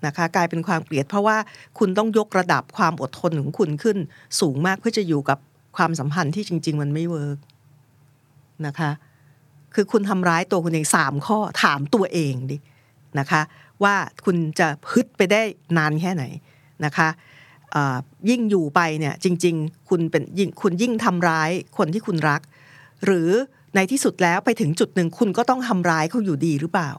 [0.07, 1.37] นะคะกลายเป็นความเกลียดเพราะว่า
[1.79, 3.99] คุณต้องยกระดับความอดทนของคุณขึ้น
[4.41, 5.39] สูงมากเพื่อจะอยู่กับ
[5.77, 7.39] ความสัมพันธ์ที่จริง ๆ มันไม่เวิร์ก
[8.67, 8.91] นะคะ
[9.75, 12.57] คือคุณทำร้ายตัวคุณเองสามข้อถามตัวเองดิ
[13.19, 13.43] นะคะ
[13.83, 15.43] ว่าคุณจะพึดไปได้
[15.77, 16.25] นานแค่ไหน
[16.85, 17.09] นะคะ
[18.31, 22.41] ยิ่งอยู่ไปเนี่ยจริง ๆ คุณเป็นยิ่งคุณยิ่งทำร้ายคนที่คุณรัก
[23.05, 23.31] หรือ
[23.75, 26.91] ในที่สุดแล้วไปถึงจุดหนึ่งคุณก็ต้องทำร้ายเขาอยู่ดีหรือเปล่า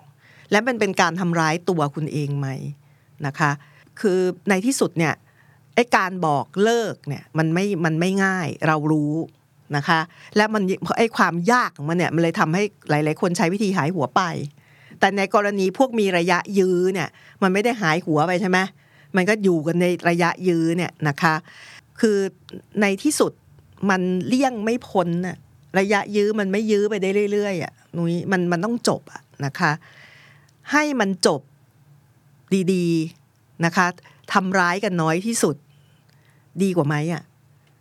[0.51, 2.47] และมันเป็นการทำร้ายตัวคุณเองไหม
[3.27, 3.51] นะคะ
[3.99, 5.13] คือในที่สุดเนี่ย
[5.75, 9.13] ไอ้การบอกเลิกเนี่ยมันไม่มันไม่ง่ายเรารู้
[9.75, 9.99] นะคะ
[10.35, 10.63] และมัน
[10.97, 14.21] ไอ้ความยากของมันเนี่ยมันเลยทำให้หลาย ๆ คนใช้วิธีหายหัวไป
[14.99, 17.09] แต่ในกรณีพวกมีระยะยื้อเนี่ย
[17.41, 18.59] มันไม่ได้หายหัวไปใช่ไหม
[19.15, 21.35] มันก็อยู่กันในระยะยื้อเนี่ยนะคะ
[21.99, 22.17] คือ
[22.81, 23.31] ในที่สุด
[23.89, 25.37] มันเลี่ยงไม่พ้นน่ะ
[25.79, 29.71] ระยะยื้อมันไม่ยื้อไปได้เรื่อยๆอะนุ้ยมันมันต้องจบอะนะคะ
[30.71, 31.41] ให้มันจบ
[32.73, 33.87] ดีๆนะคะ
[34.33, 35.55] ทำร้ายกันน้อยที่สุด
[36.61, 37.23] ดีกว่าไหมอะ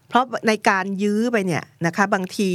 [0.08, 2.50] เพราะในการยื้อไปเนี่ยนะคะบางที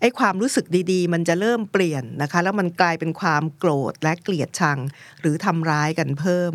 [0.00, 4.78] ไอ้ความรู้สึกดีๆ มันจะเริ่มเปลี่ยนนะคะ แล้วมันกลายเป็นความโกรธและเกลียดชัง
[5.20, 6.52] หรือทำร้ายกันเพิ่ม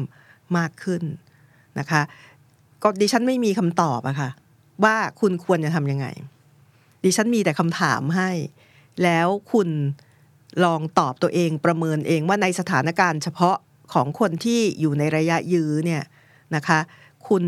[0.58, 1.04] มากขึ้น
[1.80, 2.02] นะคะ
[2.84, 4.30] ก็ดิฉันไม่มีคำตอบอะค่ะ
[4.84, 6.08] ว่าคุณควรจะทำยังไง
[7.04, 8.32] ดิฉันมีแต่คำถามให้
[9.04, 9.70] แล้วคุณ
[10.64, 13.58] ลองตอบตัวเองประเมินเองว่าในสถานการณ์เฉพาะ
[13.94, 16.04] ของคนที่อยู่ในระยะยื้อเนี่ย
[16.56, 16.80] นะคะ
[17.28, 17.44] คุณ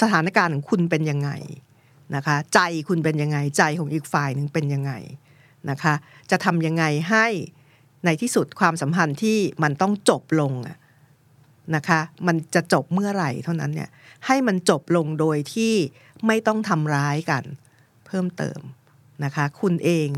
[0.00, 1.30] สถานการณ์ของคุณเป็นยังไง
[2.14, 4.92] นะคะใจคุณเป็นยังไงใจของอีกฝ่ายหนึ่งเป็นยังไง
[5.70, 5.94] นะคะ
[6.30, 7.26] จะทำยังไงให้
[8.04, 10.52] ในที่สุดความสัมพันธ์ที่มันต้องจบลง
[11.76, 13.90] นะคะมันจะจบเมื่อไหร่เท่านั้นเนี่ย
[14.26, 15.74] ให้มันจบลงโดยที่
[16.26, 17.44] ไม่ต้องทำร้ายกัน
[18.06, 18.60] เพิ่มเติม
[19.24, 20.08] นะคะคุณเอง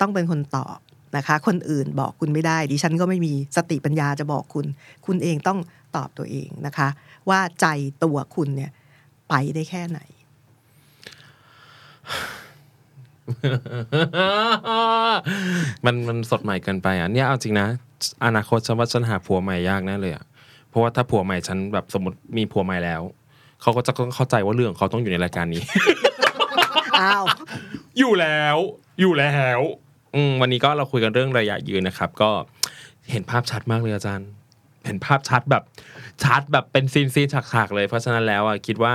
[0.00, 0.78] ต้องเป็นคนตอบ
[1.16, 4.66] นะคะ คนอื่นบอกคุณไม่ได้ ดิฉันก็ไม่มีสติปัญญาจะบอกคุณ
[5.06, 5.58] คุณเองต้อง
[5.96, 6.88] ตอบตัวเองนะคะ
[7.28, 7.66] ว่าใจ
[8.04, 8.70] ตัวคุณเนี่ย
[9.28, 10.00] ไปได้แค่ไหน
[15.84, 17.66] มันมันสดใหม่เกินไปอะเนี่ยเอาจริงนะ
[18.24, 20.24] อนาคตฉันว่าฉันหาผัวใหม่ยากแน่เลยอะ
[20.68, 23.02] เพราะว่าถ้าผัวใหม่ฉันแบบสมมติมีผัวใหม่แล้ว
[23.62, 25.62] เขาก็จะต้องเข้าใจว่าเรื่องของเขาต้องอยู่ในรายการนี้
[27.00, 27.24] อ้าว
[27.98, 28.56] อยู่แล้ว
[29.00, 29.89] อยู่แล้วอืม
[30.40, 32.30] วันนี้ก็เราคุยกันเรื่องระยะยืนนะครับ ก็
[33.10, 34.28] เห็นภาพชัดมากเลยอาจารย์
[34.86, 35.62] เห็นภาพชัดแบบ
[36.24, 38.94] ชัดแบบเป็นซีนซีนฉากๆเลย เพราะฉะนั้นแล้วอะคิดว่า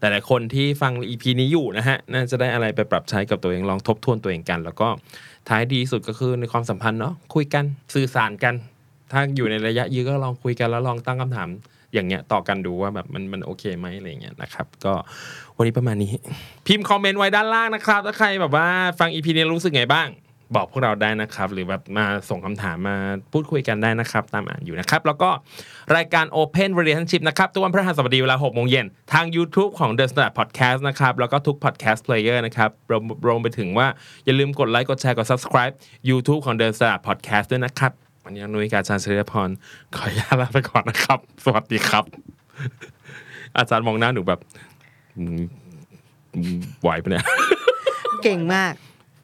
[0.00, 4.88] หลายๆคนที่ฟัง EP นี้อยู่นะฮะน่าจะได้อะไรไปปรับใช้กับตัวเองลองทบทวนตัวเองกัน แล้วก็
[5.48, 8.54] ท้ายดีที่สุดก็คือในความสัมพันธ์เนาะคุยกันสื่อสารกัน
[9.12, 11.48] ถ้าอยู่ในระยะยืนก็ลองคุยกันแล้วลองตั้งคำถาม
[11.94, 14.92] อย่างเงี้ยต่อกันดูว่าแบบมันมันโอเคไหมอะไรเงี้ยนะครับ ก็
[15.56, 16.12] วันนี้ประมาณนี้
[16.66, 18.66] พิมพ์คอมเมนต์ไว้ด้านล่างนะครับ ถ้าใครแบบว่า
[18.98, 20.08] ฟังอีพีนี้รู้สึกไงบ้าง
[20.54, 22.96] บอกพวกเราได้นะครับ หรือแบบมาส่งคำถามมา
[23.32, 25.30] พูดคุยกันได้นะครับ ตามอ่านอยู่นะครับ แล้วก็
[25.96, 33.86] รายการ Open Relationship นะครับ ทุกวันพฤหัสบดีเวลา6โมงเย็นทาง YouTube ของ The Standard Podcast นะครับ แล้วก็ทุก Podcast Player นะครับรวมรวมไปถึงว่า
[34.24, 35.74] อย่าลืมกดไลค์กดแชร์กด Subscribe
[36.08, 37.92] YouTube ของ The Standard Podcast ด้วยนะครับ
[38.24, 39.48] วันนี้นุ้ยกบอาจารย์เฉลิมพร
[39.94, 42.04] ขออนุญาตลาไปก่อนนะครับ สวัสดีครับ
[43.58, 44.40] อาจารย์มองหน้าหนูแบบ
[45.18, 45.42] อืม
[46.34, 47.24] อืมไหวปะเนี่ย
[48.22, 48.72] เก่งมาก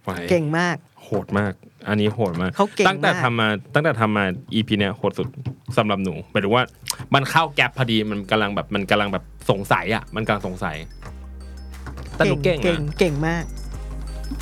[0.04, 1.52] ไหวเก่งมากโหดมาก
[1.88, 5.28] อันนี้โหดมาก เขาเก่งตั้งแต่มาก ทำมาตั้งแต่ทำมา EP เนี่ยโหดสุด
[5.76, 6.64] สำหรับหนูหมายถึงว่า
[7.14, 10.76] มันเข้าแกลบพอดีมันกำลังแบบมันกำลังแบบสงสัยอะ มันกำลังสงสัย
[12.16, 13.44] แต่หนูเก่งเก่งนะเก่งมาก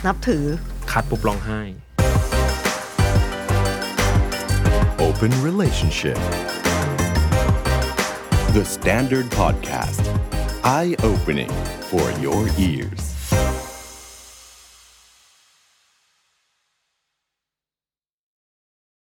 [0.07, 0.45] นับถือ
[0.91, 1.61] คัดปุ๊บร้องไห้
[5.07, 6.19] Open Relationship
[8.57, 10.03] The Standard Podcast
[10.65, 11.53] Eye Opening
[11.91, 13.08] for Your Ears